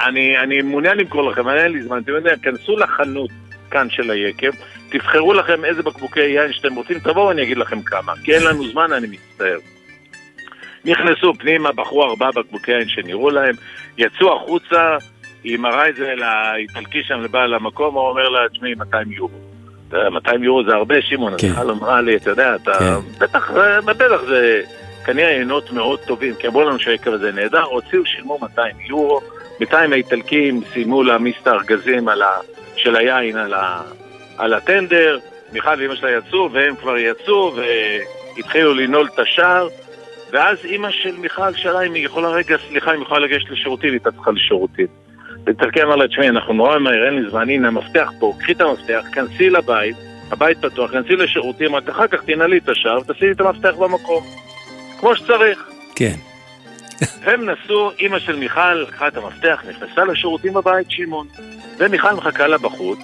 אני, 0.04 0.38
אני 0.38 0.62
מעוניין 0.62 0.98
למכור 0.98 1.30
לכם, 1.30 1.48
אין 1.48 1.72
לי 1.72 1.82
זמן, 1.82 1.98
אתם 1.98 2.12
יודעים, 2.12 2.36
כנסו 2.36 2.76
לחנות 2.76 3.30
כאן 3.70 3.90
של 3.90 4.10
היקב, 4.10 4.50
תבחרו 4.88 5.32
לכם 5.32 5.64
איזה 5.64 5.82
בקבוקי 5.82 6.20
יין 6.20 6.52
שאתם 6.52 6.74
רוצים, 6.74 6.98
תבואו 6.98 7.30
אני 7.30 7.42
אגיד 7.42 7.58
לכם 7.58 7.82
כמה, 7.82 8.12
כי 8.24 8.34
אין 8.34 8.42
לנו 8.42 8.68
זמן, 8.68 8.92
אני 8.92 9.06
מצטער. 9.06 9.58
נכנסו 10.84 11.34
פנימה, 11.38 11.72
בחרו 11.72 12.04
ארבעה 12.04 12.30
בקבוקי 12.32 12.72
יין 12.72 12.88
שנראו 12.88 13.30
להם, 13.30 13.54
יצאו 13.98 14.36
החוצה, 14.36 14.96
היא 15.46 15.58
מראה 15.58 15.88
את 15.88 15.96
זה 15.96 16.14
לאיטלקי 16.16 17.02
שם, 17.02 17.20
לבעל 17.20 17.54
המקום, 17.54 17.94
הוא 17.94 18.08
אומר 18.08 18.28
לה, 18.28 18.48
תשמעי, 18.48 18.74
200 18.74 19.12
יורו. 19.12 19.38
אתה 19.88 19.96
יודע, 19.96 20.10
200 20.10 20.44
יורו 20.44 20.64
זה 20.64 20.74
הרבה, 20.74 21.02
שמעון, 21.02 21.34
אז 21.34 21.40
כן. 21.40 21.50
בכלל 21.50 21.70
אמרה 21.70 22.00
לי, 22.00 22.16
אתה 22.16 22.30
יודע, 22.30 22.54
אתה, 22.54 22.72
כן. 22.78 22.94
בטח, 23.18 23.50
אה, 23.56 23.80
בטח 23.80 24.22
זה 24.28 24.62
כנראה 25.04 25.28
עיינות 25.28 25.72
מאוד 25.72 26.00
טובים, 26.00 26.34
כי 26.34 26.46
אמרו 26.46 26.64
לנו 26.64 26.78
שהיקב 26.78 27.12
הזה 27.12 27.32
נהדר, 27.32 27.62
הוציאו, 27.62 28.06
שילמו 28.06 28.38
200 28.42 28.76
יורו, 28.88 29.20
בינתיים 29.58 29.92
האיטלקים 29.92 30.60
סיימו 30.72 31.02
להעמיס 31.02 31.36
את 31.42 31.46
הארגזים. 31.46 32.08
של 32.76 32.96
היין 32.96 33.36
על, 33.36 33.54
ה... 33.54 33.82
על 34.38 34.54
הטנדר, 34.54 35.18
מיכל 35.52 35.74
ואימא 35.78 35.94
שלה 35.94 36.10
יצאו, 36.10 36.52
והם 36.52 36.76
כבר 36.76 36.98
יצאו, 36.98 37.56
והתחילו 38.36 38.74
לנעול 38.74 39.08
את 39.14 39.18
השער, 39.18 39.68
ואז 40.32 40.58
אימא 40.64 40.90
של 40.90 41.16
מיכל 41.16 41.52
שאלה 41.54 41.82
אם 41.82 41.94
היא 41.94 42.04
יכולה 42.04 42.28
רגע, 42.28 42.56
סליחה, 42.68 42.90
אם 42.90 42.96
היא 42.96 43.02
יכולה 43.02 43.20
לגשת 43.20 43.50
לשירותים, 43.50 43.88
היא 43.88 43.94
הייתה 43.94 44.10
צריכה 44.10 44.30
לשירותים. 44.30 45.05
ואיטלקי 45.46 45.82
אמר 45.82 45.96
לה, 45.96 46.08
תשמעי, 46.08 46.28
אנחנו 46.28 46.52
נורא 46.52 46.78
מהר, 46.78 47.06
אין 47.06 47.14
לי 47.14 47.30
זמן, 47.30 47.50
הנה 47.50 47.68
המפתח 47.68 48.10
פה, 48.18 48.32
קחי 48.38 48.52
את 48.52 48.60
המפתח, 48.60 49.04
כנסי 49.12 49.50
לבית, 49.50 49.96
הבית 50.30 50.58
פתוח, 50.58 50.90
כנסי 50.90 51.16
לשירותים, 51.16 51.74
רק 51.74 51.88
אחר 51.88 52.06
כך 52.06 52.24
תנעלי 52.24 52.58
את 52.58 52.68
השער 52.68 52.98
ותשימי 52.98 53.32
את 53.32 53.40
המפתח 53.40 53.74
במקום. 53.78 54.24
כמו 55.00 55.16
שצריך. 55.16 55.68
כן. 55.96 56.14
הם 57.26 57.50
נסעו, 57.50 57.90
אימא 57.98 58.18
של 58.18 58.36
מיכל 58.36 58.74
לקחה 58.74 59.08
את 59.08 59.16
המפתח, 59.16 59.62
נכנסה 59.68 60.04
לשירותים 60.04 60.54
בבית, 60.54 60.90
שמעון. 60.90 61.26
ומיכל 61.78 62.12
מחכה 62.12 62.46
לה 62.46 62.58
בחוץ. 62.58 62.98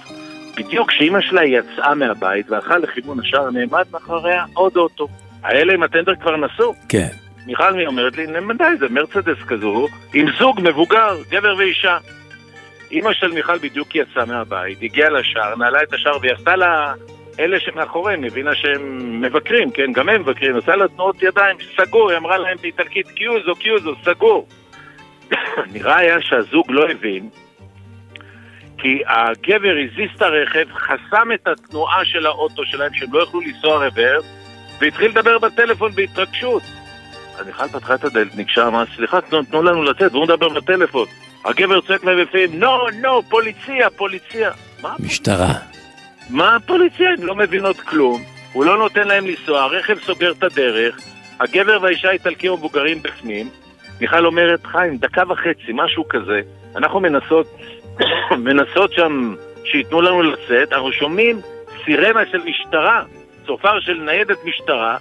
בדיוק 0.57 0.89
כשאימא 0.89 1.21
שלה 1.21 1.45
יצאה 1.45 1.95
מהבית 1.95 2.49
והלכה 2.49 2.77
לכיוון 2.77 3.19
השער, 3.19 3.49
נעמד 3.49 3.85
מאחוריה 3.91 4.45
עוד 4.53 4.77
אוטו. 4.77 5.07
האלה 5.43 5.73
עם 5.73 5.83
הטנדר 5.83 6.15
כבר 6.15 6.37
נסעו. 6.37 6.73
כן. 6.89 7.07
מיכל 7.45 7.73
מי 7.73 7.85
אומרת 7.85 8.17
לי, 8.17 8.27
נמדי, 8.27 8.63
זה 8.79 8.85
מרצדס 8.89 9.43
כזו, 9.47 9.87
עם 10.13 10.25
זוג 10.39 10.61
מבוגר, 10.63 11.17
גבר 11.29 11.55
ואישה. 11.57 11.97
אימא 12.93 13.13
של 13.13 13.31
מיכל 13.31 13.57
בדיוק 13.57 13.95
יצאה 13.95 14.25
מהבית, 14.25 14.77
הגיעה 14.81 15.09
לשער, 15.09 15.55
נעלה 15.55 15.83
את 15.83 15.93
השער 15.93 16.17
עשתה 16.35 16.55
לה, 16.55 16.93
אלה 17.39 17.59
שמאחוריהם, 17.59 18.23
הבינה 18.23 18.55
שהם 18.55 19.21
מבקרים, 19.21 19.71
כן, 19.71 19.91
גם 19.93 20.09
הם 20.09 20.21
מבקרים, 20.21 20.57
עשה 20.57 20.75
לה 20.75 20.87
תנועות 20.87 21.23
ידיים, 21.23 21.57
סגור, 21.77 22.09
היא 22.09 22.17
אמרה 22.17 22.37
להם 22.37 22.57
באיטלקית, 22.61 23.07
קיוזו, 23.07 23.55
קיוזו, 23.55 23.95
סגור. 24.03 24.47
נראה 25.73 25.97
היה 25.97 26.21
שהזוג 26.21 26.71
לא 26.71 26.89
הבין, 26.89 27.29
כי 28.77 29.01
הגבר 29.07 29.75
הזיז 29.83 30.09
את 30.15 30.21
הרכב, 30.21 30.65
חסם 30.73 31.31
את 31.33 31.47
התנועה 31.47 32.05
של 32.05 32.25
האוטו 32.25 32.65
שלהם, 32.65 32.93
שהם 32.93 33.13
לא 33.13 33.23
יכלו 33.23 33.41
לנסוע 33.41 33.87
רוורס, 33.87 34.25
והתחיל 34.81 35.07
לדבר 35.07 35.39
בטלפון 35.39 35.91
בהתרגשות. 35.91 36.63
אז 37.39 37.47
מיכל 37.47 37.67
פתחה 37.67 37.95
את 37.95 38.03
הדלת, 38.03 38.35
ניגשה, 38.35 38.67
אמרה, 38.67 38.83
סליחה, 38.95 39.21
תנו, 39.21 39.43
תנו 39.43 39.63
לנו 39.63 39.83
לצאת, 39.83 40.11
והוא 40.11 40.23
מדבר 40.23 40.49
בטלפון. 40.49 41.07
הגבר 41.45 41.81
צועק 41.81 42.03
להם 42.03 42.21
בפנים, 42.21 42.59
נו, 42.59 42.89
נו, 43.01 43.23
פוליציה, 43.29 43.89
פוליציה. 43.89 44.51
משטרה. 44.99 45.53
מה 46.29 46.55
הפוליציה? 46.55 47.09
הן 47.09 47.21
לא 47.21 47.35
מבינות 47.35 47.79
כלום. 47.79 48.21
הוא 48.53 48.65
לא 48.65 48.77
נותן 48.77 49.07
להם 49.07 49.27
לנסוע, 49.27 49.61
הרכב 49.61 49.97
סוגר 49.99 50.31
את 50.31 50.43
הדרך, 50.43 50.99
הגבר 51.39 51.77
והאישה 51.81 52.09
האיטלקים 52.09 52.51
המבוגרים 52.51 53.01
בפנים. 53.01 53.49
מיכל 54.01 54.25
אומרת, 54.25 54.65
חיים, 54.65 54.97
דקה 54.97 55.23
וחצי, 55.29 55.71
משהו 55.73 56.07
כזה. 56.09 56.41
אנחנו 56.75 56.99
מנסות, 56.99 57.47
מנסות 58.45 58.93
שם 58.93 59.35
שייתנו 59.63 60.01
לנו 60.01 60.21
לצאת, 60.21 60.73
אנחנו 60.73 60.91
שומעים 60.91 61.39
סירנה 61.85 62.25
של 62.31 62.41
משטרה, 62.45 63.03
צופר 63.45 63.79
של 63.79 63.93
ניידת 63.93 64.37
משטרה, 64.45 64.97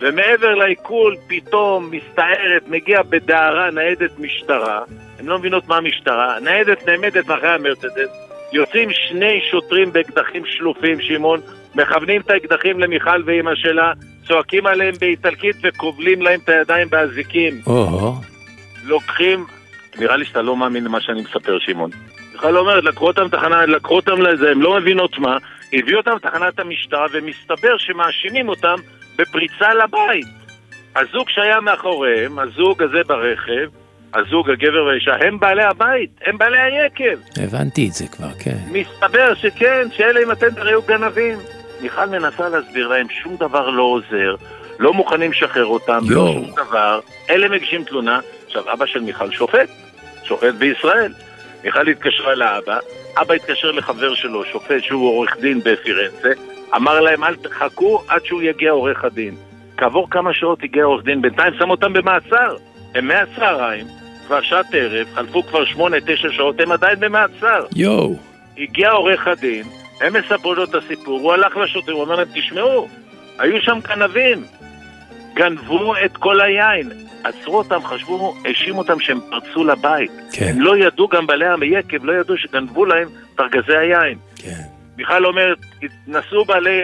ומעבר 0.00 0.54
לעיכול 0.54 1.16
פתאום 1.26 1.90
מסתערת, 1.90 2.68
מגיע 2.68 3.02
בדהרה 3.02 3.70
ניידת 3.70 4.18
משטרה, 4.18 4.80
הן 5.22 5.28
לא 5.28 5.38
מבינות 5.38 5.68
מה 5.68 5.76
המשטרה, 5.76 6.40
ניידת 6.40 6.88
נעמדת 6.88 7.26
מאחורי 7.26 7.48
המרצדס, 7.48 8.10
יוצאים 8.52 8.88
שני 8.92 9.40
שוטרים 9.50 9.92
באקדחים 9.92 10.42
שלופים, 10.46 11.00
שמעון, 11.00 11.40
מכוונים 11.74 12.20
את 12.20 12.30
האקדחים 12.30 12.80
למיכל 12.80 13.22
ואימא 13.26 13.54
שלה, 13.54 13.92
צועקים 14.28 14.66
עליהם 14.66 14.94
באיטלקית 15.00 15.56
וכובלים 15.62 16.22
להם 16.22 16.40
את 16.44 16.48
הידיים 16.48 16.88
באזיקים. 16.88 17.60
או, 17.66 18.14
לוקחים, 18.84 19.46
נראה 19.98 20.16
לי 20.16 20.24
שאתה 20.24 20.42
לא 20.42 20.56
מאמין 20.56 20.84
למה 20.84 21.00
שאני 21.00 21.22
מספר, 21.22 21.58
שמעון. 21.58 21.90
מיכל 22.32 22.56
אומרת, 22.56 22.84
לקחו 22.84 23.06
אותם 23.06 23.28
תחנה, 23.28 23.66
לקחו 23.66 23.96
אותם 23.96 24.22
לזה, 24.22 24.50
הם 24.50 24.62
לא 24.62 24.80
מבינות 24.80 25.18
מה, 25.18 25.36
הביאו 25.72 25.98
אותם 25.98 26.16
לתחנת 26.16 26.58
המשטרה, 26.58 27.06
ומסתבר 27.12 27.78
שמאשימים 27.78 28.48
אותם 28.48 28.76
בפריצה 29.18 29.74
לבית. 29.74 30.26
הזוג 30.96 31.28
שהיה 31.28 31.60
מאחוריהם, 31.60 32.38
הזוג 32.38 32.82
הזה 32.82 33.00
ברכב, 33.06 33.81
הזוג, 34.14 34.50
הגבר 34.50 34.84
והאישה, 34.84 35.14
הם 35.20 35.38
בעלי 35.38 35.64
הבית, 35.64 36.10
הם 36.26 36.38
בעלי 36.38 36.58
היקב. 36.58 37.18
הבנתי 37.36 37.88
את 37.88 37.92
זה 37.92 38.08
כבר, 38.08 38.32
כן. 38.38 38.56
מסתבר 38.70 39.34
שכן, 39.34 39.86
שאלה 39.96 40.20
עם 40.20 40.30
הטנדר 40.30 40.68
היו 40.68 40.82
גנבים. 40.82 41.38
מיכל 41.82 42.06
מנסה 42.06 42.48
להסביר 42.48 42.88
להם, 42.88 43.06
שום 43.22 43.36
דבר 43.36 43.70
לא 43.70 43.82
עוזר, 43.82 44.34
לא 44.78 44.92
מוכנים 44.92 45.30
לשחרר 45.30 45.66
אותם, 45.66 46.00
לא 46.08 46.14
יואו. 46.14 46.32
שום 46.32 46.50
דבר, 46.66 47.00
אלה 47.30 47.48
מגישים 47.48 47.84
תלונה. 47.84 48.20
עכשיו, 48.46 48.72
אבא 48.72 48.86
של 48.86 49.00
מיכל 49.00 49.30
שופט, 49.30 49.68
שופט 50.24 50.54
בישראל. 50.54 51.12
מיכל 51.64 51.88
התקשרה 51.88 52.34
לאבא, 52.34 52.78
אבא 53.16 53.34
התקשר 53.34 53.70
לחבר 53.70 54.14
שלו, 54.14 54.44
שופט 54.44 54.82
שהוא 54.82 55.08
עורך 55.08 55.36
דין 55.40 55.60
בפירנצה, 55.64 56.30
אמר 56.76 57.00
להם, 57.00 57.24
אל 57.24 57.36
תחכו 57.36 58.02
עד 58.08 58.24
שהוא 58.24 58.42
יגיע 58.42 58.70
עורך 58.70 59.04
הדין. 59.04 59.34
כעבור 59.76 60.10
כמה 60.10 60.34
שעות 60.34 60.62
הגיע 60.62 60.84
עורך 60.84 61.04
דין, 61.04 61.22
בינתיים 61.22 61.54
שם 61.58 61.70
אותם 61.70 61.92
במעצר. 61.92 62.56
הם 62.94 63.08
מהצהריים, 63.08 63.86
שעת 64.42 64.74
ערב, 64.74 65.06
חלפו 65.14 65.42
כבר 65.42 65.64
שמונה, 65.64 65.96
תשע 66.06 66.28
שעות, 66.30 66.60
הם 66.60 66.72
עדיין 66.72 67.00
במעצר. 67.00 67.64
יואו. 67.76 68.16
הגיע 68.58 68.90
עורך 68.90 69.26
הדין, 69.26 69.64
הם 70.00 70.12
מספרו 70.16 70.54
לו 70.54 70.64
את 70.64 70.74
הסיפור, 70.74 71.20
הוא 71.20 71.32
הלך 71.32 71.56
לשוטרים, 71.56 71.96
הוא 71.96 72.04
אומר 72.04 72.16
להם, 72.16 72.28
תשמעו, 72.34 72.88
היו 73.38 73.62
שם 73.62 73.78
גנבים, 73.88 74.44
גנבו 75.34 75.94
את 76.04 76.16
כל 76.16 76.40
היין. 76.40 76.90
עצרו 77.24 77.58
אותם, 77.58 77.84
חשבו, 77.84 78.34
האשימו 78.44 78.78
אותם 78.78 79.00
שהם 79.00 79.20
פרצו 79.30 79.64
לבית. 79.64 80.10
כן, 80.32 80.48
הם 80.48 80.60
לא 80.60 80.76
ידעו, 80.76 81.08
גם 81.08 81.26
בעלי 81.26 81.46
היקב 81.76 82.04
לא 82.04 82.12
ידעו 82.20 82.36
שגנבו 82.38 82.84
להם 82.84 83.08
את 83.34 83.40
ארגזי 83.40 83.76
היין. 83.76 84.18
כן. 84.36 84.60
מיכל 84.96 85.26
אומרת, 85.26 85.58
נסעו 86.06 86.44
בעלי, 86.44 86.80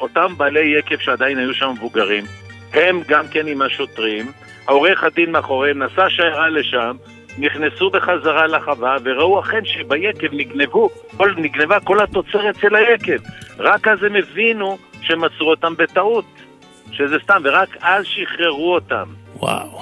אותם 0.00 0.34
בעלי 0.36 0.78
יקב 0.78 0.98
שעדיין 0.98 1.38
היו 1.38 1.54
שם 1.54 1.70
מבוגרים, 1.70 2.24
הם 2.72 3.02
גם 3.08 3.28
כן 3.28 3.46
עם 3.46 3.62
השוטרים, 3.62 4.32
העורך 4.68 5.04
הדין 5.04 5.32
מאחוריהם 5.32 5.82
נסע 5.82 6.10
שיירה 6.10 6.48
לשם, 6.48 6.96
נכנסו 7.38 7.90
בחזרה 7.90 8.46
לחווה 8.46 8.96
וראו 9.04 9.40
אכן 9.40 9.64
שביקב 9.64 10.28
נגנבו, 10.32 10.88
כל, 11.16 11.34
נגנבה 11.36 11.80
כל 11.80 12.02
התוצרת 12.02 12.56
של 12.60 12.74
היקב. 12.74 13.18
רק 13.58 13.88
אז 13.88 14.02
הם 14.02 14.16
הבינו 14.16 14.78
עצרו 15.24 15.50
אותם 15.50 15.74
בטעות, 15.78 16.24
שזה 16.92 17.16
סתם, 17.24 17.40
ורק 17.44 17.76
אז 17.80 18.04
שחררו 18.04 18.74
אותם. 18.74 19.04
וואו. 19.34 19.80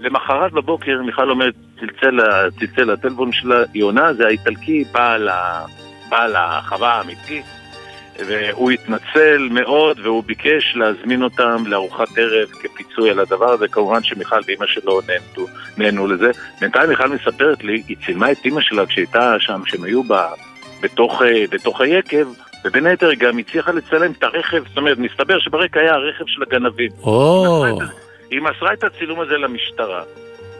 למחרת 0.00 0.52
בבוקר 0.52 1.02
מיכל 1.02 1.30
אומרת, 1.30 1.54
צלצל, 1.80 2.18
צלצל 2.58 2.92
לטלפון 2.92 3.32
שלה, 3.32 3.62
יונה 3.74 4.12
זה 4.12 4.26
האיטלקי, 4.26 4.84
בעל, 4.92 6.36
החווה 6.36 6.94
האמיתי, 6.94 7.42
והוא 8.18 8.70
התנצל 8.70 9.48
מאוד 9.50 10.00
והוא 10.00 10.24
ביקש 10.24 10.76
להזמין 10.76 11.22
אותם 11.22 11.64
לארוחת 11.66 12.18
ערב 12.18 12.48
כפיצוי 12.48 13.10
על 13.10 13.18
הדבר 13.18 13.50
הזה, 13.50 13.68
כמובן 13.68 14.02
שמיכל 14.02 14.40
ואימא 14.46 14.66
שלו 14.66 15.00
נהנו, 15.06 15.46
נהנו 15.76 16.06
לזה. 16.06 16.30
בינתיים 16.60 16.90
מיכל 16.90 17.08
מספרת 17.08 17.64
לי, 17.64 17.82
היא 17.88 17.96
צילמה 18.06 18.32
את 18.32 18.36
אימא 18.44 18.60
שלה 18.60 18.86
כשהייתה 18.86 19.34
שם, 19.38 19.60
כשהם 19.64 19.84
היו 19.84 20.02
ב, 20.02 20.14
בתוך, 20.82 21.22
אה, 21.22 21.44
בתוך 21.50 21.80
היקב, 21.80 22.26
ובין 22.64 22.86
היתר 22.86 23.14
גם 23.14 23.38
הצליחה 23.38 23.72
לצלם 23.72 24.12
את 24.12 24.22
הרכב, 24.22 24.68
זאת 24.68 24.76
אומרת, 24.76 24.98
מסתבר 24.98 25.38
שברקע 25.38 25.80
היה 25.80 25.94
הרכב 25.94 26.24
של 26.26 26.42
הגנבים. 26.42 26.90
או, 27.02 27.64
היא 28.30 28.40
מסרה 28.40 28.72
את 28.72 28.84
הצילום 28.84 29.20
הזה 29.20 29.38
למשטרה. 29.38 30.02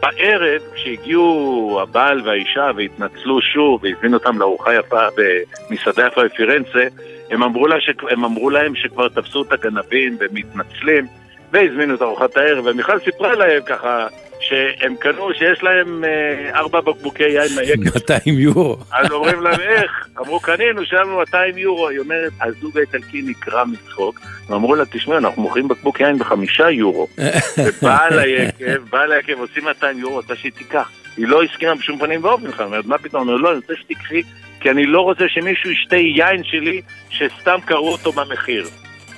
בערב, 0.01 0.61
כשהגיעו 0.75 1.79
הבעל 1.83 2.21
והאישה 2.25 2.71
והתנצלו 2.75 3.41
שוב 3.41 3.83
והזמינו 3.83 4.17
אותם 4.17 4.39
לארוחה 4.39 4.75
יפה 4.75 5.07
במסעדה 5.17 6.07
יפה 6.07 6.23
בפירנצה, 6.23 6.87
הם 7.33 7.43
אמרו, 7.43 7.67
לה 7.67 7.81
ש... 7.81 7.89
הם 8.09 8.25
אמרו 8.25 8.49
להם 8.49 8.75
שכבר 8.75 9.09
תפסו 9.09 9.43
את 9.43 9.51
הגנבים 9.51 10.17
והם 10.19 10.29
מתנצלים 10.33 11.07
והזמינו 11.51 11.95
את 11.95 12.01
ארוחת 12.01 12.37
הערב, 12.37 12.65
ומיכל 12.65 12.99
סיפרה 12.99 13.35
להם 13.35 13.61
ככה 13.65 14.07
שהם 14.39 14.95
קנו, 14.99 15.33
שיש 15.33 15.63
להם 15.63 16.03
אה, 16.03 16.59
ארבע 16.59 16.81
בקבוקי 16.81 17.23
יין 17.23 17.55
מהיקב 17.55 17.95
200 18.09 18.39
יורו. 18.39 18.77
אז 18.91 19.11
אומרים 19.11 19.41
להם 19.41 19.59
איך? 19.59 20.07
אמרו 20.19 20.39
קנינו, 20.39 20.85
שלמנו 20.85 21.17
200 21.17 21.57
יורו. 21.57 21.89
היא 21.89 21.99
אומרת, 21.99 22.31
הזוג 22.41 22.77
האיטלקי 22.77 23.21
נקרע 23.21 23.63
מצחוק, 23.65 24.19
ואמרו 24.49 24.75
לה, 24.75 24.85
תשמעו, 24.85 25.17
אנחנו 25.17 25.41
מוכרים 25.41 25.67
בקבוק 25.67 25.99
יין 25.99 26.17
בחמישה 26.17 26.69
יורו. 26.69 27.07
ובעל 27.65 28.19
היקב, 28.19 28.77
בעל 28.89 29.11
היקב 29.11 29.39
עושים 29.39 29.63
200 29.63 29.99
יורו, 29.99 30.15
רוצה 30.15 30.35
שהיא 30.35 30.51
תיקח. 30.51 30.89
היא 31.17 31.27
לא 31.27 31.43
הסכימה 31.43 31.75
בשום 31.75 31.99
פנים 31.99 32.23
ואופן, 32.23 32.45
היא 32.45 32.65
אומרת, 32.65 32.85
מה 32.85 32.97
פתאום? 32.97 33.29
לא, 33.29 33.49
אני 33.49 33.57
רוצה 33.57 33.73
שתיקחי, 33.75 34.21
כי 34.63 34.69
אני 34.69 34.85
לא 34.85 35.01
רוצה 35.01 35.23
שמישהו 35.27 35.69
ישתה 35.69 35.95
יין 35.95 36.43
שלי 36.43 36.81
שסתם 37.09 37.57
קראו 37.65 37.91
אותו 37.91 38.11
במחיר. 38.11 38.67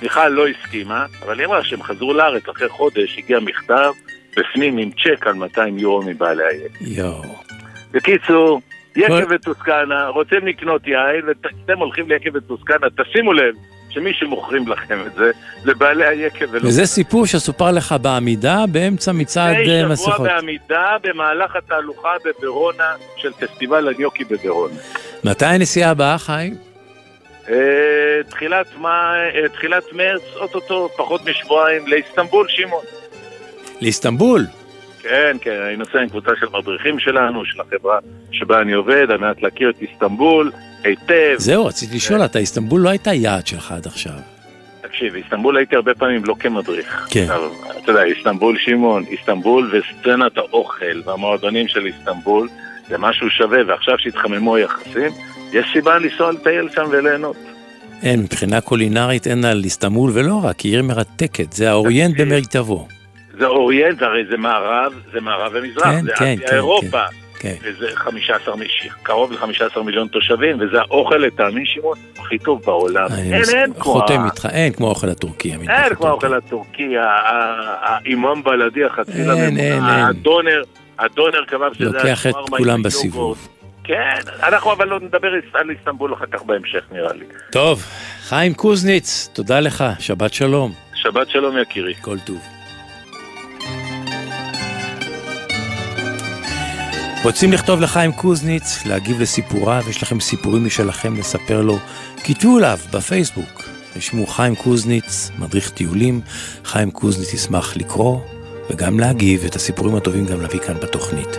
מיכל 0.02 0.28
לא 0.28 0.46
הסכימה, 0.48 1.06
אבל 1.24 1.38
היא 1.38 1.46
אמרה 1.46 1.64
שהם 1.64 1.82
חזרו 1.82 2.14
לארץ 2.14 2.48
אחרי 2.48 2.68
חודש, 2.68 3.18
הגיע 3.18 3.40
מכתב 3.40 3.92
בפנים 4.36 4.78
עם 4.78 4.90
צ'ק 4.90 5.26
על 5.26 5.34
200 5.34 5.78
יורו 5.78 6.02
מבעלי 6.02 6.42
היקב. 6.44 6.74
יואו. 6.80 7.22
בקיצור, 7.90 8.60
יקב 8.96 9.26
וטוסקנה, 9.30 10.08
רוצים 10.08 10.46
לקנות 10.46 10.86
יין, 10.86 11.24
ואתם 11.26 11.78
הולכים 11.78 12.08
ליקב 12.08 12.30
וטוסקנה, 12.34 12.86
תשימו 12.96 13.32
לב 13.32 13.54
שמי 13.90 14.12
שמוכרים 14.14 14.68
לכם 14.68 14.98
את 15.06 15.14
זה, 15.14 15.30
זה 15.64 15.74
בעלי 15.74 16.06
היקב 16.06 16.46
ולא... 16.50 16.68
וזה 16.68 16.86
סיפור 16.86 17.26
שסופר 17.26 17.70
לך 17.70 17.94
בעמידה 18.02 18.64
באמצע 18.72 19.12
מצעד 19.12 19.56
לפני 19.56 19.84
מסכות. 19.84 20.14
שבוע 20.14 20.28
בעמידה 20.28 20.96
במהלך 21.02 21.56
התהלוכה 21.56 22.08
בוורונה 22.24 22.94
של 23.16 23.32
פסטיבל 23.32 23.88
הניוקי 23.88 24.24
בוורונה. 24.24 24.74
מתי 25.26 25.44
הנסיעה 25.46 25.90
הבאה, 25.90 26.18
חיים? 26.18 26.54
אה, 27.48 27.54
תחילת 28.28 28.66
אה, 28.84 29.48
תחילת 29.52 29.84
מרץ, 29.92 30.22
אוטוטו, 30.36 30.88
פחות 30.96 31.20
משבועיים, 31.26 31.86
לאיסטנבול, 31.86 32.46
שמעון. 32.48 32.84
לאיסטנבול. 33.80 34.46
כן, 35.02 35.36
כן, 35.40 35.60
אני 35.66 35.76
נוסע 35.76 35.98
עם 35.98 36.08
קבוצה 36.08 36.30
של 36.40 36.46
מדריכים 36.52 36.98
שלנו, 36.98 37.44
של 37.44 37.60
החברה 37.60 37.98
שבה 38.32 38.60
אני 38.60 38.72
עובד, 38.72 39.10
על 39.10 39.18
מנת 39.18 39.42
להכיר 39.42 39.70
את 39.70 39.82
איסטנבול 39.82 40.52
היטב. 40.84 41.34
זהו, 41.36 41.66
רציתי 41.66 41.96
לשאול, 41.96 42.24
אתה, 42.24 42.38
איסטנבול 42.38 42.80
לא 42.80 42.88
הייתה 42.88 43.12
יעד 43.12 43.46
שלך 43.46 43.72
עד 43.72 43.86
עכשיו. 43.86 44.12
תקשיב, 44.80 45.14
איסטנבול 45.14 45.56
הייתי 45.56 45.76
הרבה 45.76 45.94
פעמים 45.94 46.24
לא 46.24 46.34
כמדריך. 46.40 47.06
כן. 47.10 47.20
עכשיו, 47.20 47.52
אתה 47.82 47.90
יודע, 47.90 48.02
איסטנבול, 48.02 48.58
שמעון, 48.58 49.04
איסטנבול 49.10 49.72
וסצנת 49.72 50.38
האוכל 50.38 51.00
והמועדונים 51.04 51.68
של 51.68 51.86
איסטנבול 51.86 52.48
זה 52.88 52.98
משהו 52.98 53.30
שווה, 53.30 53.58
ועכשיו 53.66 53.94
שהתחממו 53.98 54.56
היחסים, 54.56 55.10
יש 55.52 55.66
סיבה 55.72 55.98
לנסוע 55.98 56.32
לטייל 56.32 56.68
שם 56.74 56.84
וליהנות. 56.90 57.36
אין, 58.02 58.20
מבחינה 58.20 58.60
קולינרית 58.60 59.26
אין 59.26 59.44
על 59.44 59.60
איסטנבול 59.64 60.10
ולא 60.14 60.40
רק, 60.44 60.60
היא 60.60 60.72
עיר 60.72 60.82
מרתקת, 60.82 61.52
זה 61.52 61.70
האוריינט. 61.70 62.20
במיטבו. 62.20 62.88
זה 63.38 63.46
אוריינט, 63.46 64.02
הרי 64.02 64.22
זה 64.30 64.36
מערב, 64.36 64.92
זה 65.12 65.20
מערב 65.20 65.52
ומזרח, 65.54 65.84
כן, 65.84 66.02
זה 66.04 66.12
כן, 66.16 66.34
אסיה 66.34 66.48
כן, 66.48 66.54
אירופה. 66.54 67.02
כן. 67.38 67.54
וזה 67.62 67.86
15, 67.94 68.56
מיש- 68.56 68.88
קרוב 69.02 69.32
ל-15 69.32 69.80
מיליון 69.82 70.08
תושבים, 70.08 70.56
וזה 70.60 70.80
האוכל 70.80 71.16
לטעמי 71.16 71.66
שמעון 71.66 71.96
הכי 72.18 72.38
טוב 72.38 72.62
בעולם. 72.66 73.06
אין, 73.18 73.34
אין 73.54 73.72
כמו 73.74 73.82
חותם 73.84 74.24
איתך, 74.24 74.48
אין 74.52 74.72
כמו 74.72 74.86
האוכל 74.86 75.08
הטורקי. 75.08 75.52
אין 75.52 75.94
כמו. 75.94 76.06
האוכל 76.06 76.34
הטורקי, 76.34 76.94
האימאם 77.82 78.42
בלדי, 78.42 78.84
החציל 78.84 79.14
אין, 79.14 79.30
הממונה, 79.30 79.46
אין, 79.62 79.72
אין. 79.84 80.04
הדונר, 80.04 80.62
הדונר 80.98 81.44
קבב 81.46 81.74
שזה 81.74 81.84
לוקח 81.84 82.26
את 82.26 82.34
כולם. 82.50 82.82
בסיבוב. 82.82 83.48
כן, 83.84 84.18
אנחנו 84.42 84.72
אבל 84.72 84.88
לא 84.88 85.00
נדבר 85.00 85.28
על 85.54 85.70
איסטנבול 85.70 86.14
אחר 86.14 86.26
כך 86.26 86.42
בהמשך 86.42 86.84
נראה 86.92 87.12
לי. 87.12 87.24
טוב, 87.52 87.82
חיים 88.22 88.54
קוזניץ, 88.54 89.28
תודה 89.32 89.60
לך, 89.60 89.84
שבת 89.98 90.32
שלום, 90.32 90.72
שבת 90.94 91.28
שלום 91.28 91.58
יקירי. 91.58 91.94
כל 92.00 92.18
טוב. 92.18 92.38
רוצים 97.24 97.52
לכתוב 97.52 97.80
לחיים 97.80 98.12
קוזניץ, 98.12 98.86
להגיב 98.86 99.20
לסיפוריו, 99.20 99.82
יש 99.90 100.02
לכם 100.02 100.20
סיפורים 100.20 100.66
משלכם 100.66 101.16
לספר 101.16 101.62
לו, 101.62 101.78
כתבו 102.24 102.58
אליו 102.58 102.78
בפייסבוק. 102.92 103.62
רשמו 103.96 104.26
חיים 104.26 104.54
קוזניץ, 104.54 105.30
מדריך 105.38 105.70
טיולים, 105.70 106.20
חיים 106.64 106.90
קוזניץ 106.90 107.34
ישמח 107.34 107.76
לקרוא 107.76 108.20
וגם 108.70 109.00
להגיב 109.00 109.44
את 109.44 109.56
הסיפורים 109.56 109.96
הטובים 109.96 110.26
גם 110.26 110.40
להביא 110.40 110.60
כאן 110.60 110.74
בתוכנית. 110.80 111.38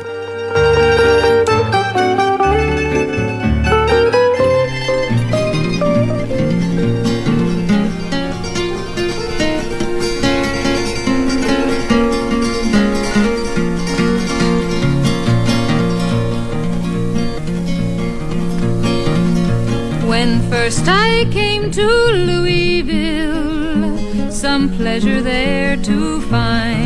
First 20.68 20.88
I 20.88 21.26
came 21.32 21.66
to 21.80 21.88
Louisville, 22.30 23.84
some 24.30 24.64
pleasure 24.78 25.22
there 25.22 25.78
to 25.78 26.20
find. 26.30 26.77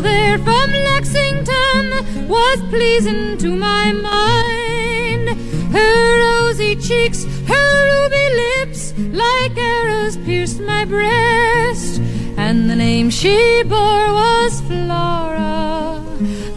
There 0.00 0.38
from 0.38 0.70
Lexington 0.72 2.28
was 2.28 2.60
pleasing 2.68 3.38
to 3.38 3.56
my 3.56 3.92
mind. 3.92 5.28
Her 5.72 6.18
rosy 6.20 6.76
cheeks, 6.76 7.24
her 7.46 7.72
ruby 7.90 8.26
lips, 8.42 8.92
like 9.12 9.56
arrows 9.56 10.16
pierced 10.18 10.60
my 10.60 10.84
breast. 10.84 12.00
And 12.36 12.68
the 12.68 12.76
name 12.76 13.08
she 13.08 13.62
bore 13.62 14.12
was 14.12 14.60
Flora, 14.62 16.02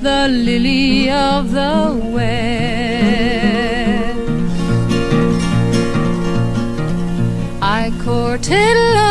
the 0.02 0.28
lily 0.28 1.10
of 1.10 1.52
the 1.52 2.00
West. 2.16 2.68
I 7.62 7.92
courted 8.04 8.76
lovely 8.96 9.07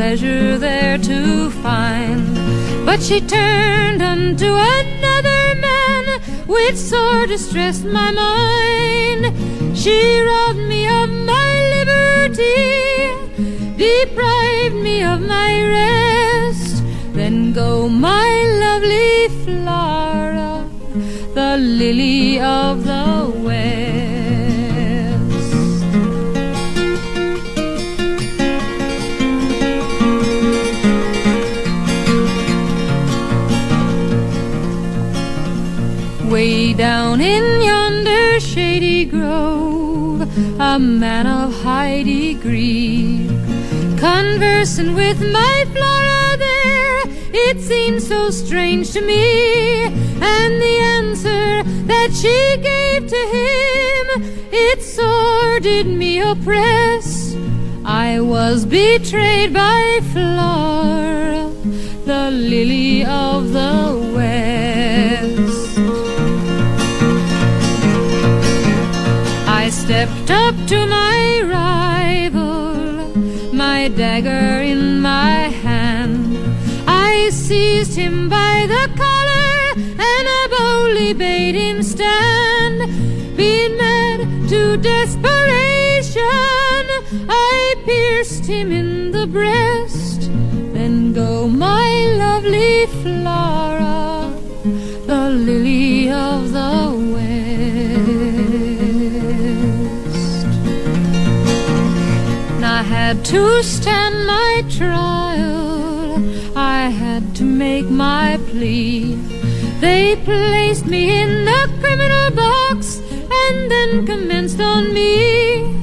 pleasure 0.00 0.56
there 0.56 0.96
to 0.96 1.50
find. 1.62 2.34
But 2.86 3.02
she 3.02 3.20
turned 3.20 4.00
unto 4.00 4.46
another 4.46 5.42
man, 5.66 6.04
which 6.46 6.76
sore 6.76 7.26
distressed 7.26 7.84
my 7.84 8.10
mind. 8.10 9.22
She 9.76 9.98
robbed 10.20 10.64
me 10.72 10.88
of 10.88 11.10
my 11.32 11.50
liberty, 11.74 12.62
deprived 13.76 14.78
me 14.86 15.02
of 15.02 15.20
my 15.20 15.50
rest. 15.76 16.82
Then 17.12 17.52
go 17.52 17.86
my 17.86 18.30
lovely 18.64 19.28
Flora, 19.44 20.66
the 21.34 21.58
lily 21.58 22.40
of 22.40 22.84
the 22.84 23.39
down 37.20 37.28
in 37.28 37.62
yonder 37.62 38.40
shady 38.40 39.04
grove, 39.04 40.22
a 40.60 40.78
man 40.78 41.26
of 41.26 41.52
high 41.62 42.02
degree, 42.02 43.26
conversing 43.98 44.94
with 44.94 45.20
my 45.32 45.64
Flora 45.72 46.36
there, 46.38 47.02
it 47.32 47.60
seemed 47.60 48.02
so 48.02 48.30
strange 48.30 48.92
to 48.92 49.00
me, 49.00 49.82
and 49.82 50.60
the 50.60 50.78
answer 50.98 51.62
that 51.86 52.10
she 52.12 52.56
gave 52.62 53.08
to 53.08 53.22
him, 53.36 54.06
it 54.52 54.82
sore 54.82 55.60
did 55.60 55.86
me 55.86 56.20
oppress. 56.20 57.36
I 57.84 58.20
was 58.20 58.64
betrayed 58.64 59.52
by 59.52 60.00
Flora, 60.12 61.50
the 62.04 62.30
lily 62.30 63.04
of 63.04 63.52
the 63.52 63.99
stepped 70.00 70.30
up 70.30 70.54
to 70.66 70.86
my 70.86 71.42
rival, 71.44 72.74
my 73.52 73.88
dagger 73.88 74.62
in 74.62 74.98
my 75.02 75.50
hand. 75.64 76.38
I 76.88 77.28
seized 77.30 77.96
him 77.96 78.30
by 78.30 78.64
the 78.66 78.84
collar 78.96 79.58
and 80.10 80.24
I 80.40 80.46
boldly 80.56 81.12
bade 81.12 81.54
him 81.54 81.82
stand. 81.82 82.78
Being 83.36 83.76
mad 83.76 84.20
to 84.48 84.78
desperation, 84.78 86.24
I 87.28 87.74
pierced 87.84 88.46
him 88.46 88.72
in 88.72 89.10
the 89.10 89.26
breast. 89.26 90.30
Then 90.76 91.12
go 91.12 91.46
my 91.46 91.90
lovely 92.24 92.86
Flora, 93.02 94.32
the 95.06 95.28
lily 95.28 96.10
of 96.10 96.52
the 96.52 96.59
had 103.10 103.24
to 103.24 103.60
stand 103.64 104.24
my 104.24 104.64
trial, 104.70 106.14
I 106.56 106.82
had 106.90 107.34
to 107.38 107.44
make 107.44 107.90
my 107.90 108.38
plea. 108.48 109.16
They 109.80 110.14
placed 110.24 110.86
me 110.86 111.20
in 111.20 111.44
the 111.44 111.62
criminal 111.80 112.30
box 112.30 113.00
and 113.42 113.68
then 113.68 114.06
commenced 114.06 114.60
on 114.60 114.94
me. 114.94 115.74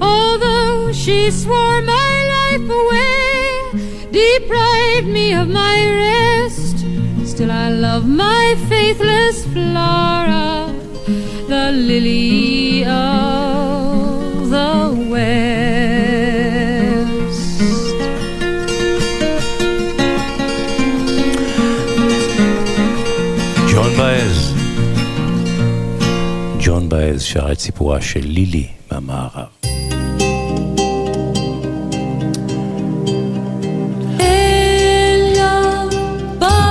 Although 0.00 0.92
she 0.92 1.32
swore 1.32 1.82
my 1.82 2.12
life 2.36 2.66
away, 2.80 4.10
deprived 4.12 5.08
me 5.08 5.32
of 5.32 5.48
my 5.48 5.78
rest, 6.06 6.78
still 7.26 7.50
I 7.50 7.70
love 7.70 8.06
my 8.06 8.54
faithless 8.68 9.44
Flora, 9.46 10.72
the 11.48 11.72
lily 11.72 12.84
of 12.84 13.47
שרה 27.32 27.52
את 27.52 27.60
סיפורה 27.60 28.00
של 28.00 28.20
לילי 28.20 28.66
מהמערב. 28.92 29.46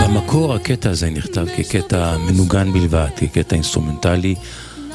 במקור 0.03 0.53
הקטע 0.53 0.89
הזה 0.89 1.09
נכתב 1.09 1.45
כקטע 1.57 2.17
מנוגן 2.17 2.73
בלבד, 2.73 3.07
כקטע 3.17 3.55
אינסטרומנטלי 3.55 4.35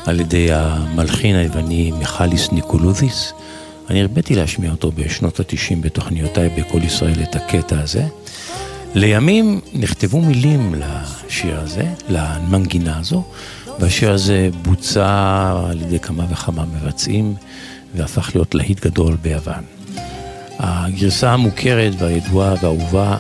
על 0.07 0.21
ידי 0.21 0.49
המלחין 0.53 1.37
היווני 1.37 1.93
מיכליס 1.99 2.53
ניקולותיס. 2.53 3.33
אני 3.91 4.01
הרביתי 4.01 4.35
להשמיע 4.35 4.71
אותו 4.71 4.93
בשנות 4.93 5.41
התשעים 5.41 5.81
בתוכניותיי 5.81 6.49
בקול 6.49 6.83
ישראל 6.83 7.23
את 7.23 7.37
הקטע 7.37 7.81
הזה. 7.81 8.05
לימים 8.95 9.61
נכתבו 9.75 10.21
מילים 10.21 10.75
לשיר 10.75 11.61
הזה, 11.61 11.85
למנגינה 12.09 12.99
הזו, 12.99 13.25
והשיר 13.81 14.13
הזה 14.13 14.49
בוצע 14.63 15.53
על 15.71 15.81
ידי 15.81 15.99
כמה 15.99 16.25
וכמה 16.31 16.65
מבצעים 16.65 17.35
והפך 17.95 18.31
להיות 18.35 18.55
להיט 18.55 18.81
גדול 18.81 19.17
ביוון. 19.23 19.65
הגרסה 20.59 21.33
המוכרת 21.33 21.93
והידועה 21.99 22.55
והאהובה 22.63 23.17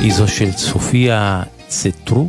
היא 0.00 0.14
זו 0.14 0.28
של 0.28 0.52
צופיה 0.52 1.42
צטרו, 1.68 2.28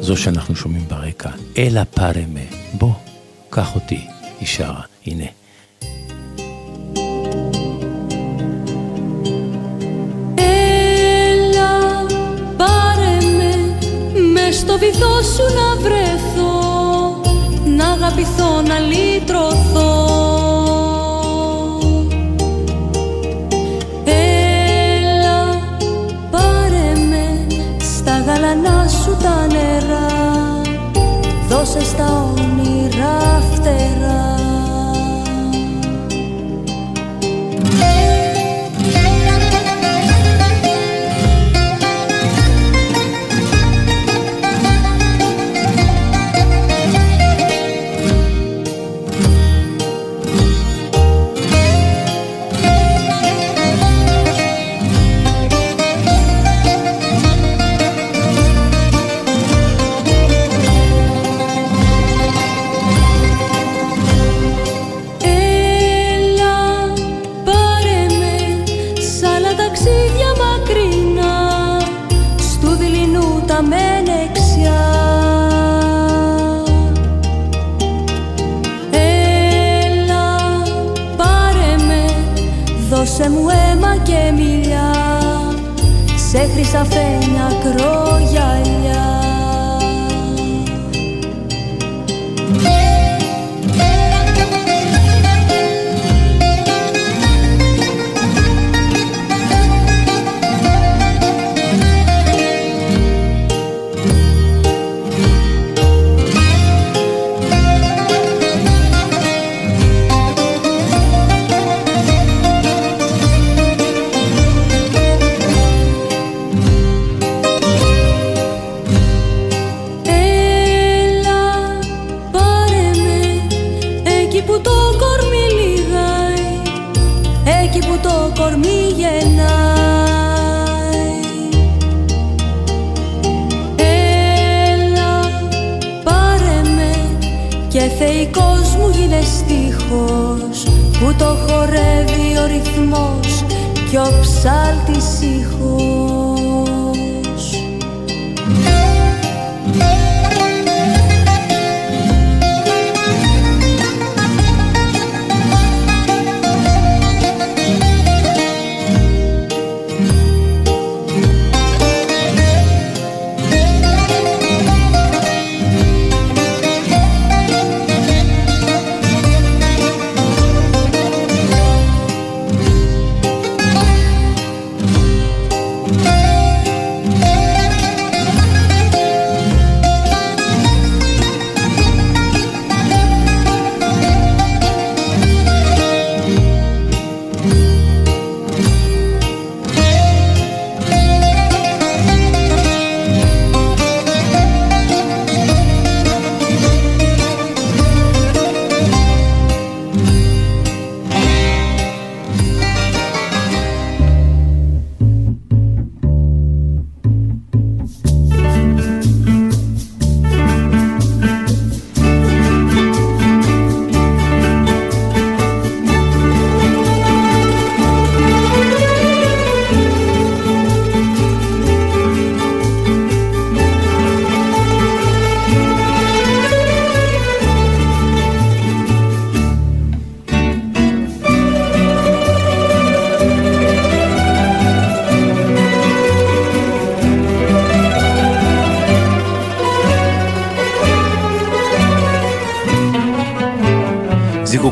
זו 0.00 0.16
שאנחנו 0.16 0.56
שומעים 0.56 0.84
ברקע, 0.88 1.30
אלה 1.58 1.84
פרמה, 1.84 2.40
בוא, 2.72 2.92
קח 3.50 3.74
אותי, 3.74 4.06
היא 4.40 4.48
שרה, 4.48 4.82
הנה. 5.06 5.24
Στο 14.68 14.78
βυθό 14.78 15.22
σου 15.22 15.42
να 15.54 15.80
βρεθώ 15.80 17.20
να 17.76 17.88
αγαπηθώ, 17.88 18.62
να 18.66 18.78
λύτρωθώ 18.78 19.94
Έλα 24.04 25.38
πάρε 26.30 26.92
με 27.10 27.46
στα 27.80 28.20
γαλανά 28.26 28.88
σου 28.88 29.16
τα 29.22 29.46
νερά 29.46 30.06
δώσε 31.48 31.84
στα 31.84 32.34
όνειρα 32.34 33.42
φτερά 33.52 34.25
Nothing. 86.76 87.25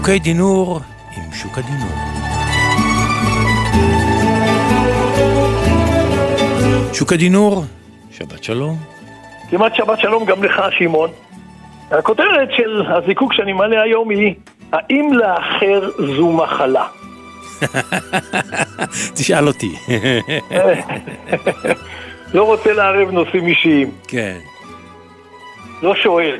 חוקי 0.04 0.18
דינור 0.18 0.80
עם 1.16 1.32
שוק 1.32 1.58
הדינור. 1.58 1.88
שוק 6.92 7.12
הדינור, 7.12 7.64
שבת 8.10 8.44
שלום, 8.44 8.76
כמעט 9.50 9.74
שבת 9.74 10.00
שלום 10.00 10.24
גם 10.24 10.44
לך, 10.44 10.62
שמעון. 10.78 11.10
הכותרת 11.90 12.48
של 12.56 12.82
הזיקוק 12.88 13.32
שאני 13.32 13.52
מעלה 13.52 13.82
היום 13.82 14.10
היא, 14.10 14.34
האם 14.72 15.12
לאחר 15.12 15.90
זו 16.16 16.32
מחלה? 16.32 16.86
תשאל 19.16 19.46
אותי. 19.46 19.72
לא 22.34 22.42
רוצה 22.42 22.72
לערב 22.72 23.10
נושאים 23.10 23.46
אישיים, 23.46 23.90
כן. 24.08 24.38
לא 25.82 25.94
שואל. 25.94 26.36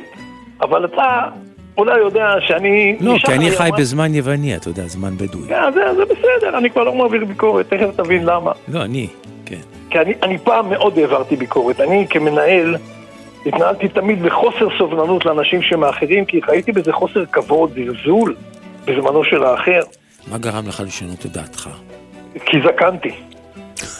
אבל 0.61 0.85
אתה 0.85 1.29
אולי 1.77 1.99
יודע 1.99 2.35
שאני... 2.39 2.97
לא, 3.01 3.15
כי 3.25 3.33
אני 3.33 3.51
חי 3.51 3.69
ממש- 3.69 3.79
בזמן 3.79 4.15
יווני, 4.15 4.55
אתה 4.55 4.69
יודע, 4.69 4.87
זמן 4.87 5.17
בדואי. 5.17 5.47
כן, 5.47 5.71
זה, 5.73 5.81
זה 5.95 6.05
בסדר, 6.05 6.57
אני 6.57 6.69
כבר 6.69 6.83
לא 6.83 6.95
מעביר 6.95 7.25
ביקורת, 7.25 7.69
תכף 7.73 7.89
תבין 7.95 8.25
למה. 8.25 8.51
לא, 8.67 8.81
אני, 8.81 9.07
כן. 9.45 9.59
כי 9.89 9.99
אני, 9.99 10.13
אני 10.23 10.37
פעם 10.37 10.69
מאוד 10.69 10.97
העברתי 10.97 11.35
ביקורת. 11.35 11.79
אני 11.79 12.05
כמנהל 12.09 12.75
התנהלתי 13.45 13.87
תמיד 13.87 14.23
בחוסר 14.23 14.67
סובלנות 14.77 15.25
לאנשים 15.25 15.61
שמאחרים, 15.61 16.25
כי 16.25 16.39
ראיתי 16.47 16.71
בזה 16.71 16.93
חוסר 16.93 17.25
כבוד, 17.25 17.71
זלזול 17.75 18.35
בזמנו 18.85 19.23
של 19.23 19.43
האחר, 19.43 19.79
מה 20.31 20.37
גרם 20.37 20.67
לך 20.67 20.83
לשנות 20.85 21.25
את 21.25 21.31
דעתך? 21.31 21.69
כי 22.45 22.57
זקנתי. 22.63 23.11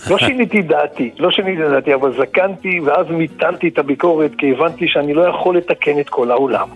לא 0.09 0.17
שיניתי 0.27 0.61
דעתי, 0.61 1.11
לא 1.19 1.31
שיניתי 1.31 1.61
דעתי, 1.61 1.93
אבל 1.93 2.13
זקנתי 2.17 2.79
ואז 2.79 3.05
מיתנתי 3.09 3.67
את 3.67 3.79
הביקורת, 3.79 4.31
כי 4.37 4.51
הבנתי 4.51 4.87
שאני 4.87 5.13
לא 5.13 5.21
יכול 5.21 5.57
לתקן 5.57 5.99
את 5.99 6.09
כל 6.09 6.31
העולם. 6.31 6.67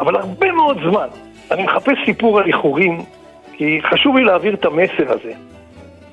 אבל 0.00 0.16
הרבה 0.16 0.52
מאוד 0.52 0.78
זמן 0.90 1.08
אני 1.50 1.62
מחפש 1.62 1.98
סיפור 2.04 2.38
על 2.38 2.46
איחורים, 2.46 3.02
כי 3.52 3.80
חשוב 3.90 4.16
לי 4.16 4.24
להעביר 4.24 4.54
את 4.54 4.64
המסר 4.64 5.12
הזה. 5.12 5.32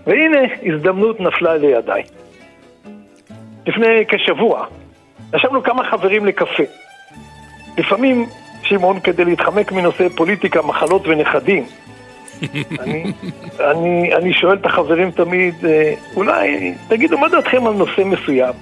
והנה, 0.08 0.40
הזדמנות 0.64 1.20
נפלה 1.20 1.58
לידיי. 1.58 2.04
לפני 3.68 4.06
כשבוע, 4.08 4.66
ישבנו 5.36 5.64
כמה 5.64 5.84
חברים 5.92 6.26
לקפה. 6.26 6.64
לפעמים, 7.78 8.26
שמעון, 8.64 9.00
כדי 9.00 9.26
להתחמק 9.26 9.72
מנושא 9.72 10.10
פוליטיקה, 10.10 10.62
מחלות 10.62 11.08
ונכדים, 11.08 11.66
אני, 12.80 13.14
אני, 13.60 14.16
אני 14.16 14.34
שואל 14.34 14.58
את 14.58 14.66
החברים 14.66 15.12
תמיד, 15.12 15.66
אה, 15.66 15.94
אולי 16.16 16.74
תגידו 16.88 17.18
מה 17.18 17.30
דעתכם 17.30 17.68
על 17.68 17.74
נושא 17.74 18.02
מסוים? 18.06 18.54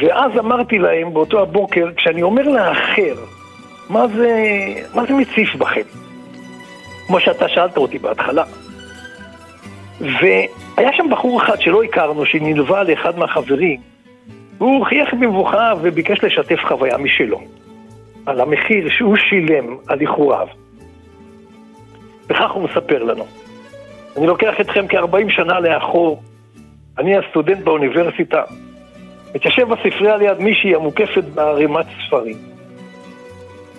ואז 0.00 0.32
אמרתי 0.38 0.78
להם 0.78 1.14
באותו 1.14 1.42
הבוקר, 1.42 1.90
כשאני 1.96 2.22
אומר 2.22 2.48
לאחר, 2.48 3.14
מה 3.88 4.06
זה, 4.08 4.30
מה 4.94 5.02
זה 5.06 5.14
מציף 5.14 5.54
בכם? 5.54 5.80
כמו 7.06 7.20
שאתה 7.20 7.48
שאלת 7.48 7.76
אותי 7.76 7.98
בהתחלה. 7.98 8.44
והיה 10.00 10.92
שם 10.92 11.06
בחור 11.10 11.42
אחד 11.42 11.60
שלא 11.60 11.82
הכרנו, 11.82 12.26
שנלווה 12.26 12.82
לאחד 12.82 13.18
מהחברים, 13.18 13.80
והוא 14.58 14.86
חייך 14.86 15.14
במבוכה 15.14 15.72
וביקש 15.82 16.24
לשתף 16.24 16.58
חוויה 16.68 16.98
משלו, 16.98 17.40
על 18.26 18.40
המחיר 18.40 18.88
שהוא 18.90 19.16
שילם 19.16 19.76
על 19.86 20.00
איחוריו. 20.00 20.46
וכך 22.28 22.50
הוא 22.50 22.62
מספר 22.62 23.02
לנו. 23.02 23.26
אני 24.16 24.26
לוקח 24.26 24.60
אתכם 24.60 24.88
כ-40 24.88 25.30
שנה 25.36 25.60
לאחור, 25.60 26.22
אני 26.98 27.16
הסטודנט 27.16 27.64
באוניברסיטה, 27.64 28.42
מתיישב 29.34 29.68
בספרייה 29.68 30.16
ליד 30.16 30.38
מישהי 30.38 30.74
המוקפת 30.74 31.24
בערימת 31.24 31.86
ספרים. 32.06 32.53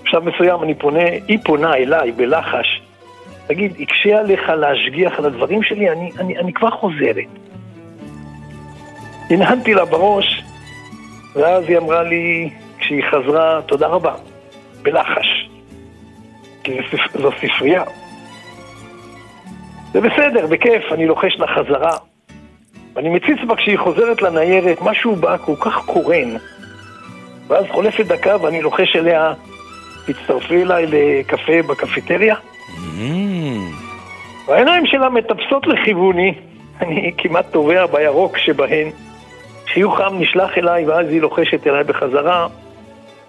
בשלב 0.05 0.29
מסוים 0.29 0.63
אני 0.63 0.75
פונה, 0.75 1.09
היא 1.27 1.39
פונה 1.43 1.73
אליי 1.73 2.11
בלחש, 2.11 2.81
תגיד, 3.47 3.79
יקשה 3.79 4.19
עליך 4.19 4.49
להשגיח 4.49 5.19
על 5.19 5.25
הדברים 5.25 5.63
שלי? 5.63 5.89
אני, 5.89 6.11
אני, 6.19 6.37
אני 6.37 6.53
כבר 6.53 6.71
חוזרת. 6.71 7.25
הנהנתי 9.29 9.73
לה 9.73 9.85
בראש, 9.85 10.43
ואז 11.35 11.63
היא 11.67 11.77
אמרה 11.77 12.03
לי, 12.03 12.49
כשהיא 12.79 13.03
חזרה, 13.11 13.61
תודה 13.61 13.87
רבה, 13.87 14.13
בלחש. 14.81 15.49
כי 16.63 16.77
זו 16.91 17.21
זו 17.21 17.29
ספרייה. 17.31 17.83
זה 19.93 20.01
בסדר, 20.01 20.47
בכיף, 20.47 20.83
אני 20.91 21.05
לוחש 21.05 21.35
לה 21.39 21.47
חזרה. 21.47 21.97
ואני 22.93 23.09
מציץ 23.09 23.39
בה 23.47 23.55
כשהיא 23.55 23.79
חוזרת 23.79 24.21
לניירת, 24.21 24.81
משהו 24.81 25.15
בה 25.15 25.37
כל 25.37 25.55
כך 25.59 25.85
קורן. 25.85 26.35
ואז 27.47 27.65
חולפת 27.71 28.05
דקה 28.05 28.41
ואני 28.41 28.61
לוחש 28.61 28.95
אליה, 28.95 29.33
תצטרפי 30.05 30.61
אליי 30.61 30.85
לקפה 30.87 31.61
בקפיטריה. 31.67 32.35
והעיניים 34.47 34.85
שלה 34.85 35.09
מטפסות 35.09 35.67
לכיווני, 35.67 36.33
אני 36.81 37.11
כמעט 37.17 37.45
טובע 37.51 37.85
בירוק 37.85 38.37
שבהן. 38.37 38.87
חיוך 39.73 39.97
חם 39.97 40.15
נשלח 40.19 40.57
אליי 40.57 40.85
ואז 40.85 41.07
היא 41.09 41.21
לוחשת 41.21 41.67
אליי 41.67 41.83
בחזרה, 41.83 42.47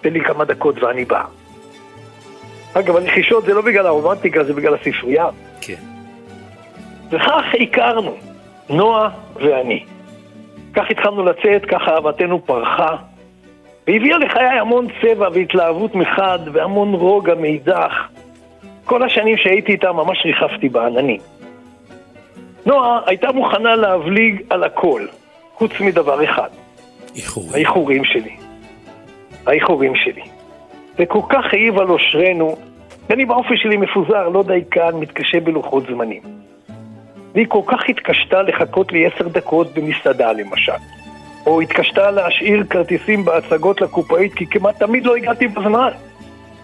תן 0.01 0.13
לי 0.13 0.21
כמה 0.21 0.45
דקות 0.45 0.83
ואני 0.83 1.05
בא. 1.05 1.23
אגב, 2.73 2.95
הלחישות 2.95 3.45
זה 3.45 3.53
לא 3.53 3.61
בגלל 3.61 3.85
הרומנטיקה, 3.87 4.43
זה 4.43 4.53
בגלל 4.53 4.73
הספרייה. 4.73 5.27
כן. 5.61 5.73
וכך 7.11 7.43
הכרנו, 7.61 8.15
נועה 8.69 9.09
ואני. 9.35 9.83
כך 10.73 10.83
התחלנו 10.89 11.25
לצאת, 11.25 11.65
כך 11.65 11.81
אהבתנו 11.87 12.45
פרחה, 12.45 12.95
והביאה 13.87 14.17
לחיי 14.17 14.59
המון 14.59 14.87
צבע 15.01 15.27
והתלהבות 15.33 15.95
מחד, 15.95 16.39
והמון 16.53 16.93
רוגע 16.93 17.35
מאידך. 17.35 18.07
כל 18.85 19.03
השנים 19.03 19.37
שהייתי 19.37 19.71
איתה 19.71 19.91
ממש 19.91 20.25
ריחפתי 20.25 20.69
בעננים. 20.69 21.19
נועה 22.65 22.99
הייתה 23.05 23.31
מוכנה 23.31 23.75
להבליג 23.75 24.41
על 24.49 24.63
הכל, 24.63 25.05
חוץ 25.53 25.71
מדבר 25.79 26.23
אחד, 26.23 26.49
איחורים. 27.15 27.53
האיחורים 27.53 28.05
שלי. 28.05 28.35
האיחורים 29.45 29.95
שלי. 29.95 30.21
וכל 30.99 31.21
כך 31.29 31.53
העיב 31.53 31.79
על 31.79 31.89
אושרנו, 31.89 32.55
ואני 33.09 33.25
באופי 33.25 33.57
שלי 33.57 33.77
מפוזר, 33.77 34.29
לא 34.29 34.43
דייקן, 34.43 34.95
מתקשה 34.99 35.39
בלוחות 35.39 35.83
זמנים. 35.87 36.21
והיא 37.33 37.47
כל 37.49 37.61
כך 37.65 37.79
התקשתה 37.89 38.41
לחכות 38.41 38.91
לי 38.91 39.05
עשר 39.05 39.27
דקות 39.27 39.73
במסעדה 39.73 40.31
למשל. 40.31 40.96
או 41.47 41.61
התקשתה 41.61 42.11
להשאיר 42.11 42.63
כרטיסים 42.69 43.25
בהצגות 43.25 43.81
לקופאית, 43.81 44.33
כי 44.33 44.45
כמעט 44.47 44.79
תמיד 44.79 45.05
לא 45.05 45.15
הגעתי 45.15 45.47
בזמן. 45.47 45.89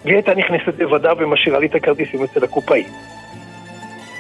והיא 0.04 0.16
הייתה 0.16 0.36
נכנסת 0.36 0.80
לבדה 0.80 1.14
ומשאירה 1.18 1.60
לי 1.60 1.68
את 1.68 1.76
הכרטיסים 1.76 2.24
אצל 2.24 2.44
הקופאית. 2.44 2.88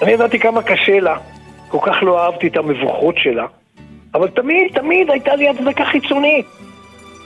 אני 0.01 0.11
ידעתי 0.11 0.39
כמה 0.39 0.63
קשה 0.63 0.99
לה, 0.99 1.17
כל 1.67 1.77
כך 1.81 1.95
לא 2.03 2.25
אהבתי 2.25 2.47
את 2.47 2.57
המבוכות 2.57 3.15
שלה, 3.17 3.45
אבל 4.13 4.27
תמיד, 4.27 4.73
תמיד 4.73 5.11
הייתה 5.11 5.35
לי 5.35 5.49
הצדקה 5.49 5.85
חיצונית. 5.85 6.45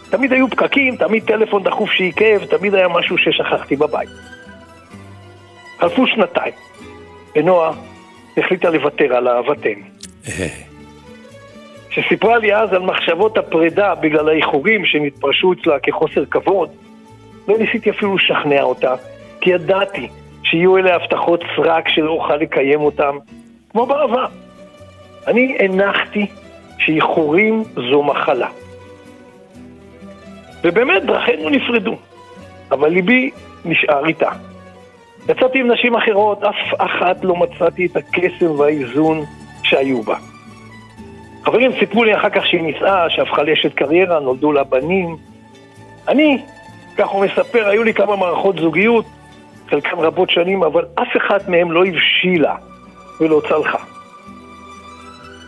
תמיד 0.09 0.33
היו 0.33 0.47
פקקים, 0.49 0.95
תמיד 0.95 1.23
טלפון 1.23 1.63
דחוף 1.63 1.91
שעיכב, 1.91 2.45
תמיד 2.45 2.75
היה 2.75 2.87
משהו 2.87 3.17
ששכחתי 3.17 3.75
בבית. 3.75 4.09
חלפו 5.79 6.07
שנתיים, 6.07 6.53
ונועה 7.35 7.71
החליטה 8.37 8.69
לוותר 8.69 9.15
על 9.15 9.27
אהבתנו. 9.27 9.83
שסיפרה 11.97 12.37
לי 12.37 12.55
אז 12.55 12.73
על 12.73 12.81
מחשבות 12.81 13.37
הפרידה 13.37 13.95
בגלל 13.95 14.29
האיחורים 14.29 14.85
שנתפרשו 14.85 15.53
אצלה 15.53 15.79
כחוסר 15.79 16.25
כבוד, 16.25 16.69
לא 17.47 17.57
ניסיתי 17.57 17.89
אפילו 17.89 18.15
לשכנע 18.15 18.61
אותה, 18.61 18.95
כי 19.41 19.49
ידעתי 19.49 20.07
שיהיו 20.43 20.77
אלה 20.77 20.95
הבטחות 20.95 21.43
סרק 21.55 21.89
שלא 21.89 22.11
אוכל 22.11 22.35
לקיים 22.35 22.81
אותן, 22.81 23.11
כמו 23.69 23.85
בעבר. 23.85 24.25
אני 25.27 25.57
הנחתי 25.59 26.25
שאיחורים 26.77 27.63
זו 27.91 28.03
מחלה. 28.03 28.47
ובאמת 30.63 31.05
דרכינו 31.05 31.49
נפרדו, 31.49 31.95
אבל 32.71 32.89
ליבי 32.89 33.31
נשאר 33.65 34.07
איתה. 34.07 34.29
יצאתי 35.29 35.59
עם 35.59 35.71
נשים 35.71 35.95
אחרות, 35.95 36.43
אף 36.43 36.73
אחת 36.77 37.23
לא 37.23 37.35
מצאתי 37.35 37.85
את 37.85 37.95
הקסם 37.95 38.59
והאיזון 38.59 39.23
שהיו 39.63 40.01
בה. 40.01 40.15
חברים 41.47 41.71
סיפרו 41.79 42.03
לי 42.03 42.15
אחר 42.15 42.29
כך 42.29 42.45
שהיא 42.45 42.61
נישאה, 42.61 43.09
שהפכה 43.09 43.43
לאשת 43.43 43.73
קריירה, 43.73 44.19
נולדו 44.19 44.51
לה 44.51 44.63
בנים. 44.63 45.17
אני, 46.07 46.41
כך 46.97 47.07
הוא 47.07 47.25
מספר, 47.25 47.67
היו 47.67 47.83
לי 47.83 47.93
כמה 47.93 48.15
מערכות 48.15 48.55
זוגיות, 48.55 49.05
חלקן 49.69 49.97
רבות 49.97 50.29
שנים, 50.29 50.63
אבל 50.63 50.85
אף 50.95 51.07
אחת 51.17 51.47
מהן 51.49 51.67
לא 51.67 51.83
הבשילה 51.85 52.55
ולא 53.19 53.41
צלחה. 53.49 53.77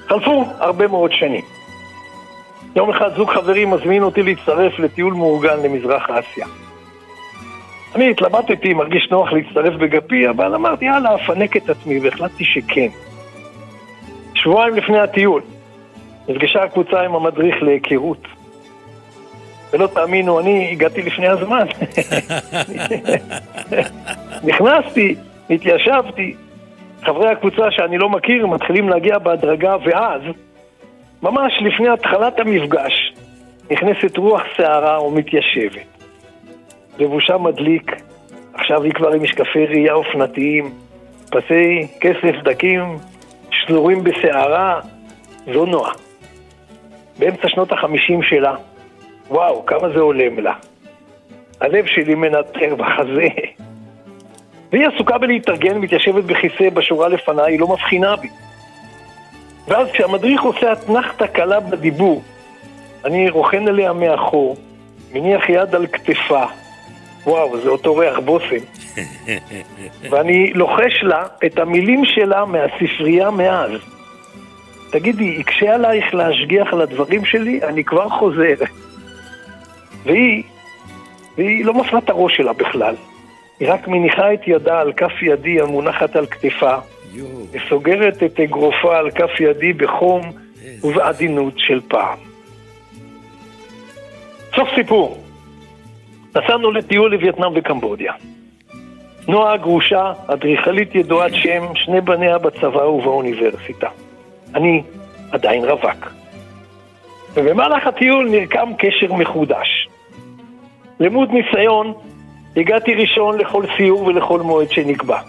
חלפו 0.07 0.45
הרבה 0.59 0.87
מאוד 0.87 1.11
שנים. 1.11 1.43
יום 2.75 2.89
אחד 2.89 3.15
זוג 3.15 3.29
חברים 3.29 3.69
מזמין 3.69 4.03
אותי 4.03 4.23
להצטרף 4.23 4.79
לטיול 4.79 5.13
מאורגן 5.13 5.63
למזרח 5.63 6.09
אסיה. 6.09 6.47
אני 7.95 8.11
התלבטתי, 8.11 8.73
מרגיש 8.73 9.07
נוח 9.11 9.31
להצטרף 9.31 9.73
בגפי, 9.73 10.29
אבל 10.29 10.55
אמרתי, 10.55 10.85
יאללה, 10.85 11.15
אפנק 11.15 11.57
את 11.57 11.69
עצמי, 11.69 11.99
והחלטתי 11.99 12.45
שכן. 12.45 12.87
שבועיים 14.33 14.75
לפני 14.75 14.99
הטיול, 14.99 15.41
נפגשה 16.29 16.63
הקבוצה 16.63 17.01
עם 17.01 17.15
המדריך 17.15 17.55
להיכרות. 17.63 18.27
ולא 19.73 19.87
תאמינו, 19.87 20.39
אני 20.39 20.71
הגעתי 20.71 21.01
לפני 21.01 21.27
הזמן. 21.27 21.65
נכנסתי, 24.49 25.15
התיישבתי, 25.49 26.35
חברי 27.05 27.29
הקבוצה 27.29 27.71
שאני 27.71 27.97
לא 27.97 28.09
מכיר 28.09 28.47
מתחילים 28.47 28.89
להגיע 28.89 29.17
בהדרגה, 29.17 29.75
ואז, 29.85 30.21
ממש 31.23 31.53
לפני 31.61 31.89
התחלת 31.89 32.39
המפגש, 32.39 33.13
נכנסת 33.71 34.17
רוח 34.17 34.41
סערה 34.57 35.03
ומתיישבת. 35.03 35.99
לבושה 36.99 37.37
מדליק, 37.37 37.91
עכשיו 38.53 38.83
היא 38.83 38.93
כבר 38.93 39.09
עם 39.11 39.23
משקפי 39.23 39.65
ראייה 39.65 39.93
אופנתיים, 39.93 40.71
פסי 41.31 41.87
כסף 42.01 42.35
דקים, 42.43 42.97
שזורים 43.51 44.03
בסערה, 44.03 44.79
זו 45.53 45.65
נועה. 45.65 46.08
באמצע 47.19 47.49
שנות 47.49 47.71
החמישים 47.71 48.23
שלה, 48.23 48.55
וואו, 49.27 49.65
כמה 49.65 49.89
זה 49.89 49.99
הולם 49.99 50.39
לה. 50.39 50.53
הלב 51.61 51.85
שלי 51.85 52.15
מנטר 52.15 52.75
בחזה. 52.75 53.27
והיא 54.71 54.87
עסוקה 54.87 55.17
בלהתארגן, 55.17 55.77
מתיישבת 55.77 56.23
בכיסא 56.23 56.69
בשורה 56.69 57.07
לפניי, 57.07 57.51
היא 57.53 57.59
לא 57.59 57.67
מבחינה 57.67 58.15
בי. 58.15 58.29
ואז 59.67 59.87
כשהמדריך 59.91 60.41
עושה 60.41 60.73
אתנחתא 60.73 61.27
קלה 61.27 61.59
בדיבור, 61.59 62.21
אני 63.05 63.29
רוכן 63.29 63.67
עליה 63.67 63.93
מאחור, 63.93 64.57
מניח 65.13 65.49
יד 65.49 65.75
על 65.75 65.87
כתפה, 65.87 66.43
וואו, 67.23 67.61
זה 67.61 67.69
אותו 67.69 67.95
ריח 67.95 68.19
בושם. 68.19 68.55
ואני 70.11 70.53
לוחש 70.53 71.03
לה 71.03 71.25
את 71.45 71.59
המילים 71.59 72.05
שלה 72.05 72.45
מהספרייה 72.45 73.31
מאז. 73.31 73.71
תגידי, 74.91 75.23
יקשה 75.23 75.75
עלייך 75.75 76.13
להשגיח 76.13 76.73
על 76.73 76.81
הדברים 76.81 77.25
שלי? 77.25 77.63
אני 77.63 77.83
כבר 77.83 78.09
חוזר. 78.09 78.55
והיא, 80.03 80.43
והיא 81.37 81.65
לא 81.65 81.73
מפנה 81.73 81.99
את 81.99 82.09
הראש 82.09 82.37
שלה 82.37 82.53
בכלל. 82.53 82.95
היא 83.59 83.71
רק 83.71 83.87
מניחה 83.87 84.33
את 84.33 84.47
ידה 84.47 84.79
על 84.79 84.93
כף 84.93 85.11
ידי 85.21 85.61
המונחת 85.61 86.15
על 86.15 86.25
כתפה, 86.25 86.75
וסוגרת 87.51 88.23
את 88.23 88.39
אגרופה 88.39 88.97
על 88.97 89.11
כף 89.11 89.39
ידי 89.39 89.73
בחום 89.73 90.21
ובעדינות 90.83 91.53
של 91.57 91.81
פעם. 91.87 92.17
סוף 94.55 94.69
סיפור. 94.75 95.17
נסענו 96.35 96.71
לטיול 96.71 97.11
לווייטנאם 97.11 97.51
וקמבודיה. 97.55 98.13
נועה 99.27 99.53
הגרושה, 99.53 100.13
אדריכלית 100.27 100.95
ידועת 100.95 101.31
שם, 101.33 101.75
שני 101.75 102.01
בניה 102.01 102.37
בצבא 102.37 102.83
ובאוניברסיטה. 102.83 103.89
אני 104.55 104.83
עדיין 105.31 105.65
רווק. 105.65 106.13
ובמהלך 107.33 107.87
הטיול 107.87 108.29
נרקם 108.29 108.69
קשר 108.77 109.13
מחודש. 109.13 109.89
למוד 110.99 111.29
ניסיון, 111.31 111.93
הגעתי 112.57 112.93
ראשון 112.93 113.37
לכל 113.37 113.63
סיור 113.77 114.03
ולכל 114.03 114.41
מועד 114.41 114.71
שנקבע. 114.71 115.19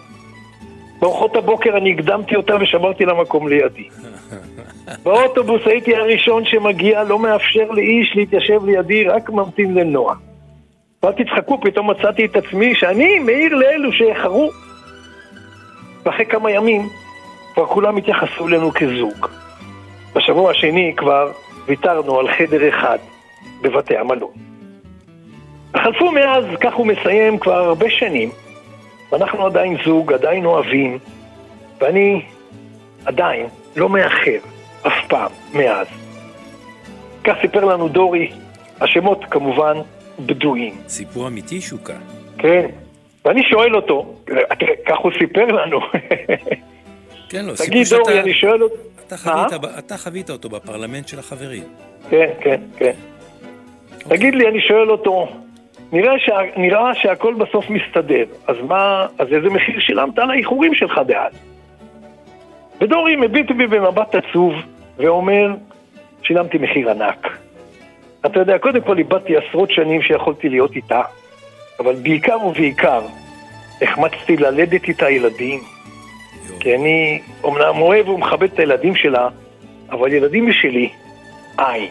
באורחות 1.00 1.36
הבוקר 1.36 1.76
אני 1.76 1.92
הקדמתי 1.92 2.36
אותה 2.36 2.54
ושמרתי 2.60 3.04
לה 3.04 3.14
מקום 3.14 3.48
לידי. 3.48 3.88
באוטובוס 5.04 5.62
הייתי 5.66 5.96
הראשון 5.96 6.44
שמגיע, 6.44 7.04
לא 7.04 7.18
מאפשר 7.18 7.70
לאיש 7.70 8.12
להתיישב 8.16 8.64
לידי, 8.64 9.04
רק 9.04 9.30
ממתין 9.30 9.74
לנועה. 9.74 10.14
ואל 11.02 11.12
תצחקו, 11.12 11.60
פתאום 11.60 11.90
מצאתי 11.90 12.24
את 12.24 12.36
עצמי 12.36 12.74
שאני 12.74 13.18
מעיר 13.18 13.54
לאלו 13.54 13.92
שאיחרו. 13.92 14.50
ואחרי 16.04 16.26
כמה 16.26 16.50
ימים 16.50 16.88
כבר 17.54 17.66
כולם 17.66 17.96
התייחסו 17.96 18.48
אלינו 18.48 18.70
כזוג. 18.74 19.26
בשבוע 20.14 20.50
השני 20.50 20.94
כבר 20.96 21.32
ויתרנו 21.66 22.18
על 22.18 22.28
חדר 22.28 22.68
אחד 22.68 22.98
בבתי 23.62 23.96
המלון. 23.96 24.30
חלפו 25.76 26.12
מאז, 26.12 26.44
כך 26.60 26.74
הוא 26.74 26.86
מסיים, 26.86 27.38
כבר 27.38 27.54
הרבה 27.54 27.90
שנים, 27.90 28.30
ואנחנו 29.12 29.46
עדיין 29.46 29.76
זוג, 29.84 30.12
עדיין 30.12 30.44
אוהבים, 30.44 30.98
ואני 31.80 32.22
עדיין 33.04 33.46
לא 33.76 33.88
מאחר, 33.88 34.38
אף 34.86 35.06
פעם, 35.08 35.30
מאז. 35.54 35.86
כך 37.24 37.34
סיפר 37.40 37.64
לנו 37.64 37.88
דורי, 37.88 38.32
השמות 38.80 39.24
כמובן 39.30 39.76
בדויים. 40.20 40.74
סיפור 40.88 41.26
אמיתי, 41.26 41.60
שוקה. 41.60 41.96
כן, 42.38 42.66
ואני 43.24 43.42
שואל 43.42 43.76
אותו, 43.76 44.14
תראה, 44.24 44.42
כך 44.86 44.98
הוא 44.98 45.12
סיפר 45.18 45.44
לנו. 45.44 45.80
כן, 47.30 47.44
לא, 47.44 47.52
תגיד 47.66 47.82
סיפור 47.84 48.04
שאתה- 48.04 48.20
אני 48.20 48.34
שואל 48.34 48.62
אותו... 48.62 48.74
אתה? 49.06 49.16
חווית, 49.16 49.52
ב- 49.52 49.78
אתה 49.78 49.96
חווית 49.96 50.30
אותו 50.30 50.48
בפרלמנט 50.48 51.08
של 51.08 51.18
החברים. 51.18 51.62
כן, 52.10 52.30
כן, 52.40 52.60
כן. 52.76 52.92
תגיד 54.08 54.34
לי, 54.34 54.48
אני 54.48 54.60
שואל 54.60 54.90
אותו, 54.90 55.28
נראה, 55.92 56.12
שה, 56.18 56.36
נראה 56.56 56.94
שהכל 56.94 57.34
בסוף 57.34 57.64
מסתדר, 57.70 58.24
אז 58.46 58.56
מה, 58.68 59.06
אז 59.18 59.26
איזה 59.32 59.48
מחיר 59.48 59.80
שילמת 59.80 60.18
על 60.18 60.30
האיחורים 60.30 60.74
שלך 60.74 61.00
דאז? 61.06 61.32
ודורי 62.80 63.16
מביט 63.16 63.50
בי 63.50 63.66
במבט 63.66 64.14
עצוב 64.14 64.52
ואומר, 64.96 65.54
שילמתי 66.22 66.58
מחיר 66.58 66.90
ענק. 66.90 67.38
אתה 68.26 68.38
יודע, 68.40 68.58
קודם 68.58 68.80
כל 68.80 68.98
איבדתי 68.98 69.32
עשרות 69.36 69.70
שנים 69.70 70.02
שיכולתי 70.02 70.48
להיות 70.48 70.76
איתה, 70.76 71.02
אבל 71.78 71.94
בעיקר 71.94 72.46
ובעיקר 72.46 73.00
החמצתי 73.82 74.36
ללדת 74.36 74.84
איתה 74.88 75.10
ילדים. 75.10 75.60
כי 76.60 76.74
אני 76.74 77.20
אומנם 77.44 77.80
אוהב 77.80 78.08
ומכבד 78.08 78.52
את 78.52 78.58
הילדים 78.58 78.96
שלה, 78.96 79.28
אבל 79.90 80.12
ילדים 80.12 80.52
שלי, 80.52 80.88
אין. 81.58 81.90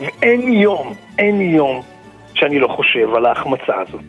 ואין 0.00 0.52
יום, 0.52 0.94
אין 1.18 1.40
יום 1.40 1.82
שאני 2.34 2.58
לא 2.58 2.68
חושב 2.68 3.14
על 3.14 3.26
ההחמצה 3.26 3.74
הזאת. 3.80 4.00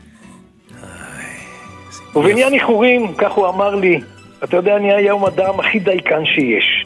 ובעניין 2.15 2.53
איחורים, 2.53 3.13
כך 3.17 3.31
הוא 3.31 3.47
אמר 3.47 3.75
לי, 3.75 3.99
אתה 4.43 4.57
יודע, 4.57 4.75
אני 4.75 4.93
היום 4.93 5.25
אדם 5.25 5.59
הכי 5.59 5.79
דייקן 5.79 6.25
שיש. 6.25 6.85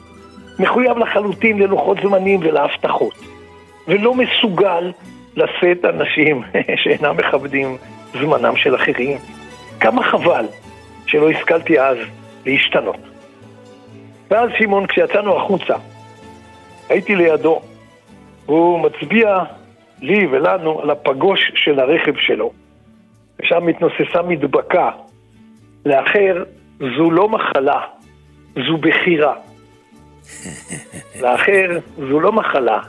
מחויב 0.60 0.98
לחלוטין 0.98 1.60
ללוחות 1.60 1.98
זמנים 2.04 2.40
ולהבטחות. 2.44 3.14
ולא 3.88 4.14
מסוגל 4.16 4.92
לשאת 5.36 5.86
אנשים 5.86 6.44
שאינם 6.84 7.18
מכבדים 7.18 7.78
זמנם 8.14 8.56
של 8.56 8.76
אחרים. 8.76 9.18
כמה 9.80 10.04
חבל 10.04 10.46
שלא 11.06 11.30
השכלתי 11.30 11.80
אז 11.80 11.98
להשתנות. 12.46 12.98
ואז 14.32 14.50
שמעון, 14.60 14.88
כשיצאנו 14.88 15.38
החוצה, 15.38 15.74
הייתי 16.90 17.16
לידו, 17.16 17.62
הוא 18.46 18.80
מצביע 18.80 19.40
לי 20.02 20.28
ולנו 20.28 20.82
על 20.82 20.90
הפגוש 20.90 21.40
של 21.56 21.80
הרכב 21.80 22.14
שלו, 22.18 22.52
ושם 23.40 23.66
מתנוססה 23.66 24.22
מדבקה. 24.28 24.90
לאחר 25.86 26.44
זו 26.80 27.12
לא 27.12 27.30
מחלה, 27.30 27.82
זו 28.56 28.78
בחירה. 28.78 29.34
לאחר 31.22 31.80
זו 31.98 32.20
לא 32.20 32.32
מחלה, 32.32 32.80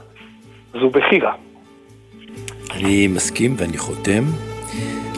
זו 0.73 0.89
בחירה. 0.89 1.33
אני 2.75 3.07
מסכים 3.07 3.53
ואני 3.57 3.77
חותם. 3.77 4.23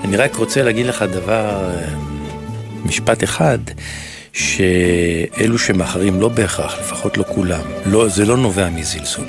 אני 0.04 0.18
רק 0.18 0.36
רוצה 0.36 0.64
להגיד 0.64 0.86
לך 0.86 1.02
דבר, 1.02 1.70
אה, 1.70 1.96
משפט 2.86 3.24
אחד, 3.24 3.58
שאלו 4.34 5.58
שמאחרים 5.60 6.22
לא 6.22 6.30
בהכרח, 6.30 6.80
לפחות 6.80 7.18
לא 7.18 7.24
כולם, 7.24 7.62
לא, 7.86 8.08
זה 8.08 8.26
לא 8.26 8.38
נובע 8.38 8.70
מזלזול. 8.70 9.26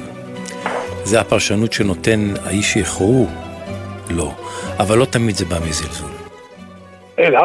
זה 1.04 1.20
הפרשנות 1.20 1.72
שנותן 1.72 2.34
האיש 2.44 2.72
שאיחרו, 2.72 3.26
לא. 4.10 4.32
אבל 4.78 4.98
לא 4.98 5.04
תמיד 5.04 5.36
זה 5.36 5.44
בא 5.44 5.58
מזלזול. 5.68 6.10
אלא, 7.18 7.40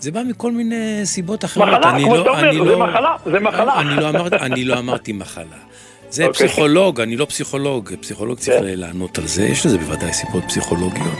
זה 0.00 0.10
בא 0.10 0.20
מכל 0.28 0.52
מיני 0.52 1.00
סיבות 1.04 1.44
אחרות. 1.44 1.68
מחלה, 1.68 1.98
כמו 1.98 2.14
לא- 2.14 2.20
שאתה 2.20 2.30
אומר, 2.30 2.48
אני 2.50 2.58
זה 2.58 2.64
לא- 2.64 2.78
מחלה, 2.86 3.16
זה 3.26 3.40
מחלה. 3.40 3.80
אני 3.80 3.96
לא 3.96 4.08
אמרתי- 4.08 4.36
אני 4.36 4.64
לא 4.64 4.78
אמרתי 4.78 5.12
מחלה. 5.12 5.44
זה 6.10 6.26
אוקיי. 6.26 6.48
פסיכולוג, 6.48 7.00
אני 7.00 7.16
לא 7.16 7.24
פסיכולוג, 7.24 7.90
פסיכולוג 8.00 8.38
צריך 8.38 8.58
כן. 8.60 8.64
לענות 8.64 9.18
על 9.18 9.26
זה, 9.26 9.46
יש 9.46 9.66
לזה 9.66 9.78
בוודאי 9.78 10.12
סיבות 10.12 10.44
פסיכולוגיות, 10.48 11.18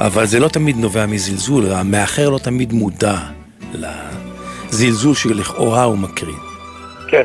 אבל 0.00 0.26
זה 0.26 0.40
לא 0.40 0.48
תמיד 0.48 0.76
נובע 0.76 1.06
מזלזול, 1.06 1.72
המאחר 1.72 2.30
לא 2.30 2.38
תמיד 2.38 2.72
מודע 2.72 3.16
לזלזול 4.74 5.14
שלכאורה 5.14 5.84
הוא 5.84 5.98
מקרין. 5.98 6.36
כן. 7.08 7.22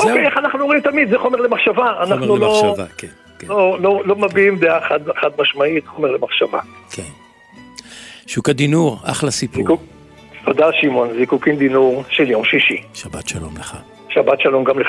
אוקיי, 0.00 0.26
איך 0.26 0.38
אנחנו 0.38 0.60
אומרים 0.60 0.80
תמיד, 0.80 1.10
זה 1.10 1.18
חומר 1.18 1.40
למחשבה. 1.40 1.92
חומר 2.04 2.26
לא, 2.26 2.38
למחשבה, 2.38 2.86
כן, 2.98 3.08
כן, 3.38 3.46
לא, 3.48 3.78
לא, 3.80 4.02
לא 4.06 4.16
מביעים 4.16 4.58
דעה 4.58 4.88
חד, 4.88 5.00
חד 5.20 5.30
משמעית, 5.38 5.86
חומר 5.86 6.10
למחשבה. 6.10 6.60
כן. 6.90 7.02
שוק 8.26 8.48
הדינור, 8.48 8.98
אחלה 9.04 9.30
סיפור. 9.30 9.62
זיקוק, 9.62 9.82
תודה 10.44 10.66
שמעון, 10.80 11.08
זיקוקין 11.18 11.56
דינור 11.56 12.04
של 12.08 12.30
יום 12.30 12.44
שישי. 12.44 12.82
שבת 12.94 13.28
שלום 13.28 13.54
לך. 13.60 13.76
שבת 14.08 14.40
שלום 14.40 14.64
גם 14.64 14.78
לך. 14.78 14.88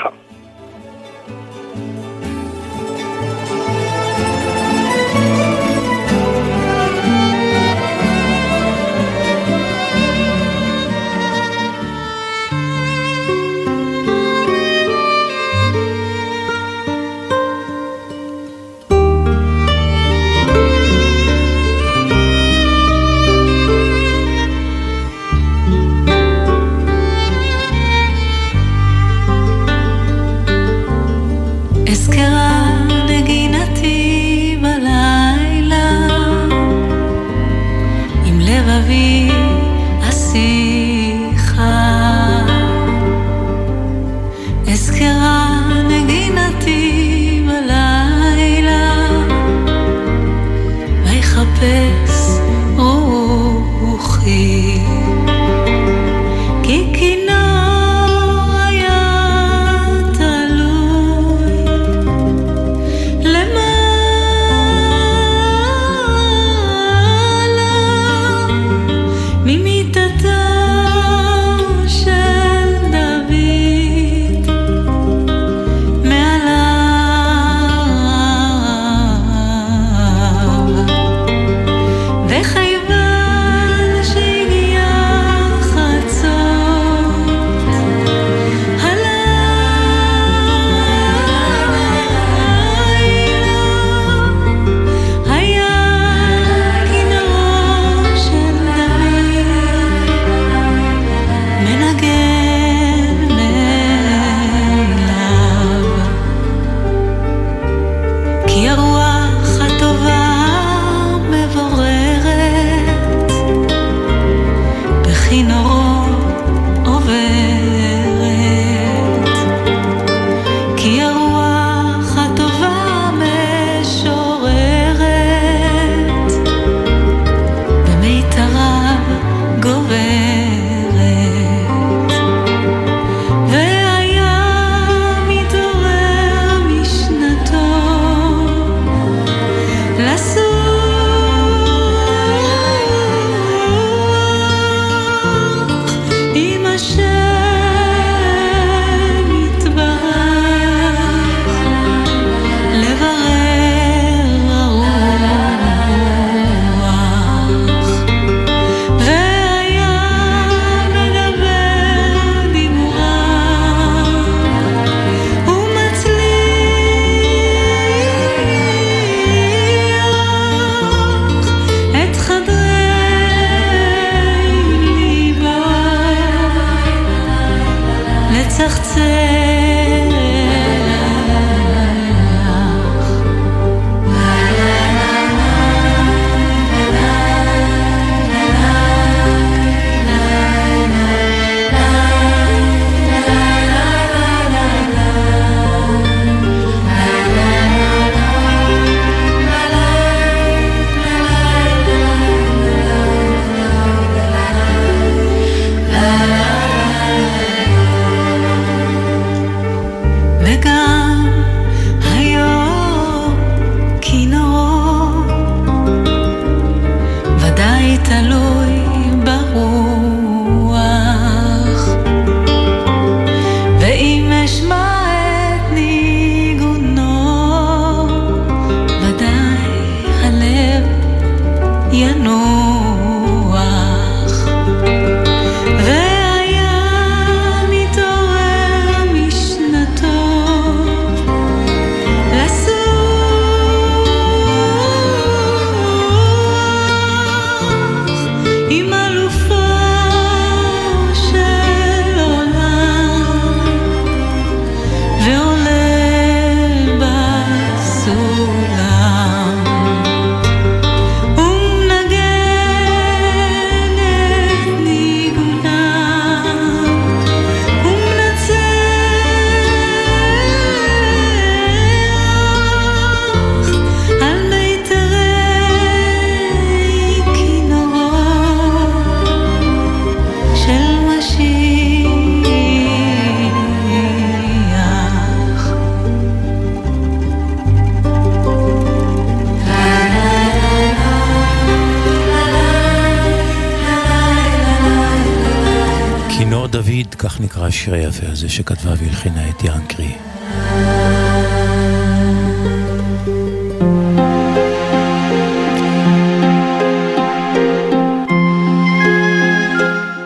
כתבה 298.94 299.06
והלחינה 299.06 299.48
את 299.48 299.64
ינקרי. 299.64 300.14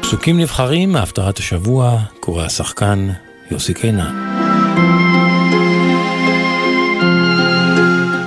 פסוקים 0.02 0.40
נבחרים 0.40 0.92
מהפטרת 0.92 1.38
השבוע, 1.38 2.00
קורא 2.20 2.44
השחקן 2.44 3.08
יוסי 3.50 3.74
קינן. 3.74 4.24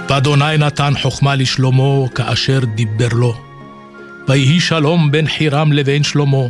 ואדוני 0.09 0.57
נתן 0.57 0.93
חוכמה 1.01 1.35
לשלמה 1.35 2.09
כאשר 2.15 2.59
דיבר 2.75 3.07
לו. 3.11 3.33
ויהי 4.27 4.59
שלום 4.59 5.11
בין 5.11 5.27
חירם 5.27 5.73
לבין 5.73 6.03
שלמה. 6.03 6.47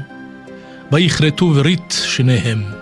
ויכרתו 0.91 1.49
ברית 1.49 2.01
שניהם. 2.05 2.80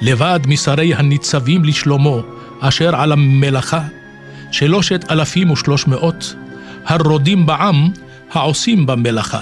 לבד 0.00 0.40
משרי 0.46 0.94
הניצבים 0.94 1.64
לשלומו, 1.64 2.22
אשר 2.60 2.96
על 2.96 3.12
המלאכה, 3.12 3.82
שלושת 4.50 5.04
אלפים 5.10 5.50
ושלוש 5.50 5.86
מאות, 5.86 6.34
הרודים 6.86 7.46
בעם, 7.46 7.88
העושים 8.32 8.86
במלאכה. 8.86 9.40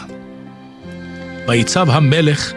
ויצב 1.48 1.90
המלך, 1.90 2.52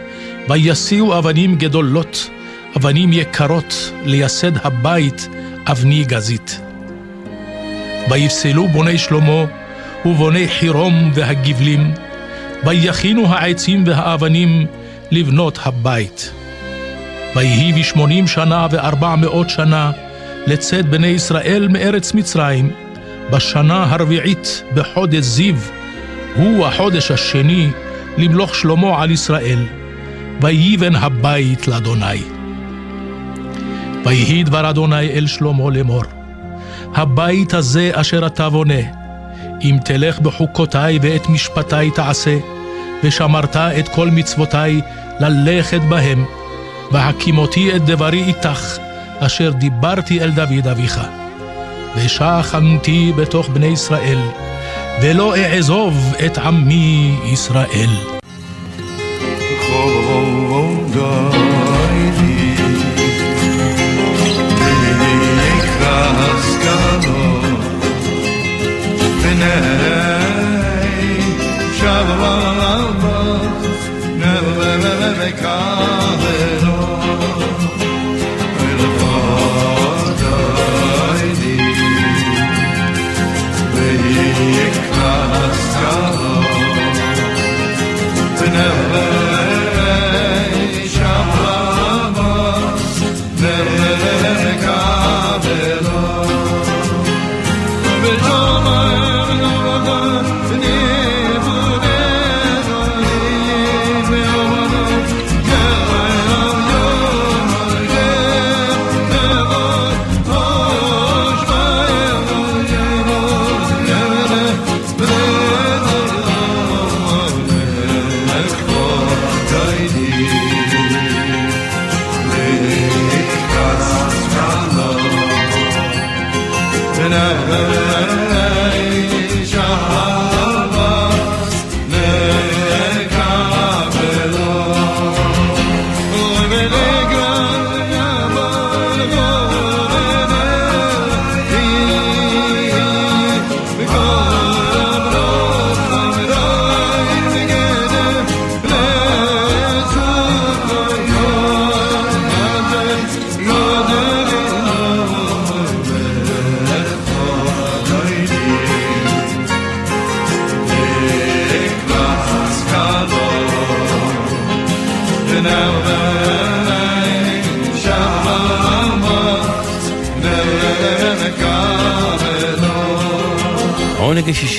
ויסיעו 0.48 1.18
אבנים 1.18 1.56
גדולות, 1.56 2.30
אבנים 2.76 3.12
יקרות, 3.12 3.92
לייסד 4.04 4.66
הבית, 4.66 5.28
אבני 5.66 6.04
גזית. 6.04 6.60
ויפסלו 8.10 8.68
בוני 8.68 8.98
שלמה, 8.98 9.44
ובוני 10.04 10.48
חירום 10.48 11.10
והגבלים, 11.14 11.94
ויכינו 12.64 13.26
העצים 13.26 13.84
והאבנים 13.86 14.66
לבנות 15.10 15.58
הבית. 15.62 16.32
ויהי 17.36 17.72
בשמונים 17.72 18.26
שנה 18.26 18.66
וארבע 18.70 19.16
מאות 19.16 19.50
שנה 19.50 19.90
לצאת 20.46 20.86
בני 20.86 21.06
ישראל 21.06 21.68
מארץ 21.68 22.14
מצרים, 22.14 22.70
בשנה 23.30 23.86
הרביעית 23.90 24.62
בחודש 24.74 25.24
זיו, 25.24 25.54
הוא 26.36 26.66
החודש 26.66 27.10
השני 27.10 27.70
למלוך 28.18 28.54
שלמה 28.54 29.02
על 29.02 29.10
ישראל, 29.10 29.66
ויבן 30.40 30.94
הבית 30.94 31.68
לאדוני. 31.68 32.22
ויהי 34.04 34.44
דבר 34.44 34.70
אדוני 34.70 35.10
אל 35.10 35.26
שלמה 35.26 35.70
לאמור, 35.70 36.02
הבית 36.94 37.54
הזה 37.54 37.90
אשר 37.94 38.26
אתה 38.26 38.48
בונה, 38.48 38.80
אם 39.62 39.76
תלך 39.84 40.20
בחוקותי 40.20 40.98
ואת 41.02 41.28
משפטי 41.28 41.90
תעשה, 41.94 42.38
ושמרת 43.04 43.56
את 43.56 43.88
כל 43.88 44.10
מצוותי 44.10 44.80
ללכת 45.20 45.80
בהם, 45.80 46.24
והקימותי 46.90 47.76
את 47.76 47.84
דברי 47.84 48.22
איתך, 48.22 48.78
אשר 49.18 49.50
דיברתי 49.50 50.20
אל 50.20 50.30
דוד 50.30 50.66
אביך. 50.70 51.00
ושכנתי 51.96 53.12
בתוך 53.16 53.48
בני 53.48 53.66
ישראל, 53.66 54.18
ולא 55.02 55.36
אעזוב 55.36 56.14
את 56.26 56.38
עמי 56.38 57.16
ישראל. 57.32 57.90
העונג 59.72 60.96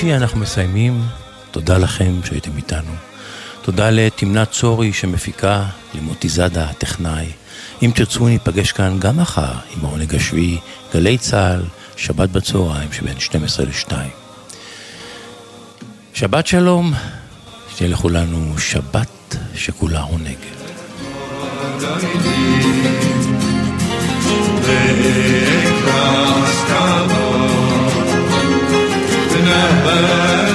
השישי 0.02 0.16
אנחנו 0.16 0.40
מסיימים. 0.40 1.02
תודה 1.52 1.78
לכם 1.78 2.14
שהייתם 2.24 2.52
איתנו. 2.58 2.92
תודה 3.62 3.90
לתמנת 3.90 4.52
צורי 4.52 4.94
שמפיקה, 4.94 5.66
למוטי 5.96 6.30
זאדה 6.30 6.64
הטכנאי. 6.70 7.26
אם 7.82 7.92
תרצו 7.96 8.28
ניפגש 8.28 8.72
כאן 8.72 9.00
גם 9.00 9.18
מחר 9.18 9.54
עם 9.76 9.86
העונג 9.86 10.16
השביעי, 10.16 10.58
גלי 10.94 11.18
צה"ל, 11.18 11.62
שבת 11.96 12.30
בצהריים 12.30 12.92
שבין 12.92 13.20
12 13.20 13.66
ל-2. 13.66 13.94
שבת 16.14 16.48
שלום, 16.48 16.94
שתהיה 17.74 17.90
לכולנו 17.90 18.60
שבת 18.60 19.36
שכולה 19.56 20.02
עונג. 20.02 20.38
Never, 26.72 27.11
Bye. 29.62 30.51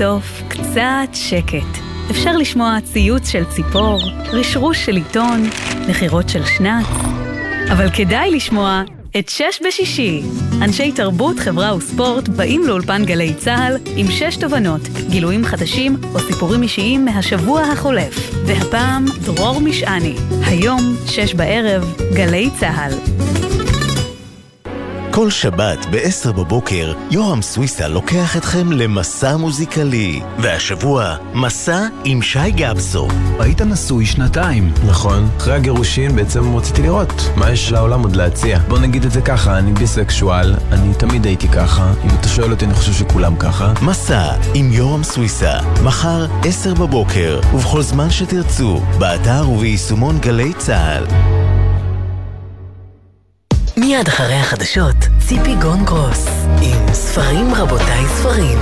סוף 0.00 0.24
סוף 0.24 0.42
קצת 0.48 1.08
שקט. 1.12 1.80
אפשר 2.10 2.36
לשמוע 2.36 2.78
ציוץ 2.92 3.28
של 3.28 3.44
ציפור, 3.44 4.00
רשרוש 4.32 4.84
של 4.84 4.96
עיתון, 4.96 5.42
נחירות 5.88 6.28
של 6.28 6.44
שנץ. 6.44 6.86
אבל 7.72 7.90
כדאי 7.90 8.30
לשמוע 8.30 8.82
את 9.18 9.28
שש 9.28 9.60
בשישי. 9.66 10.22
אנשי 10.62 10.92
תרבות, 10.92 11.38
חברה 11.38 11.76
וספורט 11.76 12.28
באים 12.28 12.62
לאולפן 12.66 13.04
גלי 13.04 13.34
צה"ל 13.34 13.76
עם 13.96 14.06
שש 14.10 14.36
תובנות, 14.36 14.80
גילויים 15.10 15.44
חדשים 15.44 15.96
או 16.14 16.20
סיפורים 16.20 16.62
אישיים 16.62 17.04
מהשבוע 17.04 17.62
החולף. 17.62 18.34
והפעם 18.46 19.04
דרור 19.24 19.60
משעני. 19.60 20.14
היום, 20.46 20.96
שש 21.06 21.34
בערב, 21.34 21.94
גלי 22.14 22.50
צה"ל. 22.60 22.92
כל 25.12 25.30
שבת 25.30 25.86
ב-10 25.90 26.32
בבוקר, 26.32 26.92
יורם 27.10 27.42
סוויסה 27.42 27.88
לוקח 27.88 28.36
אתכם 28.36 28.72
למסע 28.72 29.36
מוזיקלי. 29.36 30.20
והשבוע, 30.38 31.16
מסע 31.34 31.86
עם 32.04 32.22
שי 32.22 32.50
גבסו. 32.50 33.08
היית 33.38 33.62
נשוי 33.62 34.06
שנתיים. 34.06 34.72
נכון. 34.86 35.28
אחרי 35.36 35.54
הגירושין 35.54 36.16
בעצם 36.16 36.56
רציתי 36.56 36.82
לראות 36.82 37.12
מה 37.36 37.50
יש 37.50 37.72
לעולם 37.72 38.02
עוד 38.02 38.16
להציע. 38.16 38.58
בוא 38.68 38.78
נגיד 38.78 39.04
את 39.04 39.12
זה 39.12 39.20
ככה, 39.20 39.58
אני 39.58 39.72
ביסקשואל, 39.72 40.54
אני 40.72 40.94
תמיד 40.94 41.24
הייתי 41.24 41.48
ככה. 41.48 41.92
אם 42.04 42.10
אתה 42.20 42.28
שואל 42.28 42.50
אותי, 42.50 42.64
אני 42.64 42.74
חושב 42.74 42.92
שכולם 42.92 43.36
ככה. 43.36 43.72
מסע 43.82 44.32
עם 44.54 44.72
יורם 44.72 45.02
סוויסה, 45.02 45.52
מחר 45.84 46.26
10 46.44 46.74
בבוקר, 46.74 47.40
ובכל 47.54 47.82
זמן 47.82 48.10
שתרצו, 48.10 48.80
באתר 48.98 49.50
וביישומון 49.50 50.18
גלי 50.18 50.52
צה"ל. 50.58 51.39
מיד 53.76 54.08
אחרי 54.08 54.34
החדשות, 54.34 54.96
ציפי 55.18 55.54
גון 55.54 55.84
גרוס, 55.84 56.26
עם 56.62 56.94
ספרים 56.94 57.54
רבותיי 57.54 58.06
ספרים. 58.08 58.58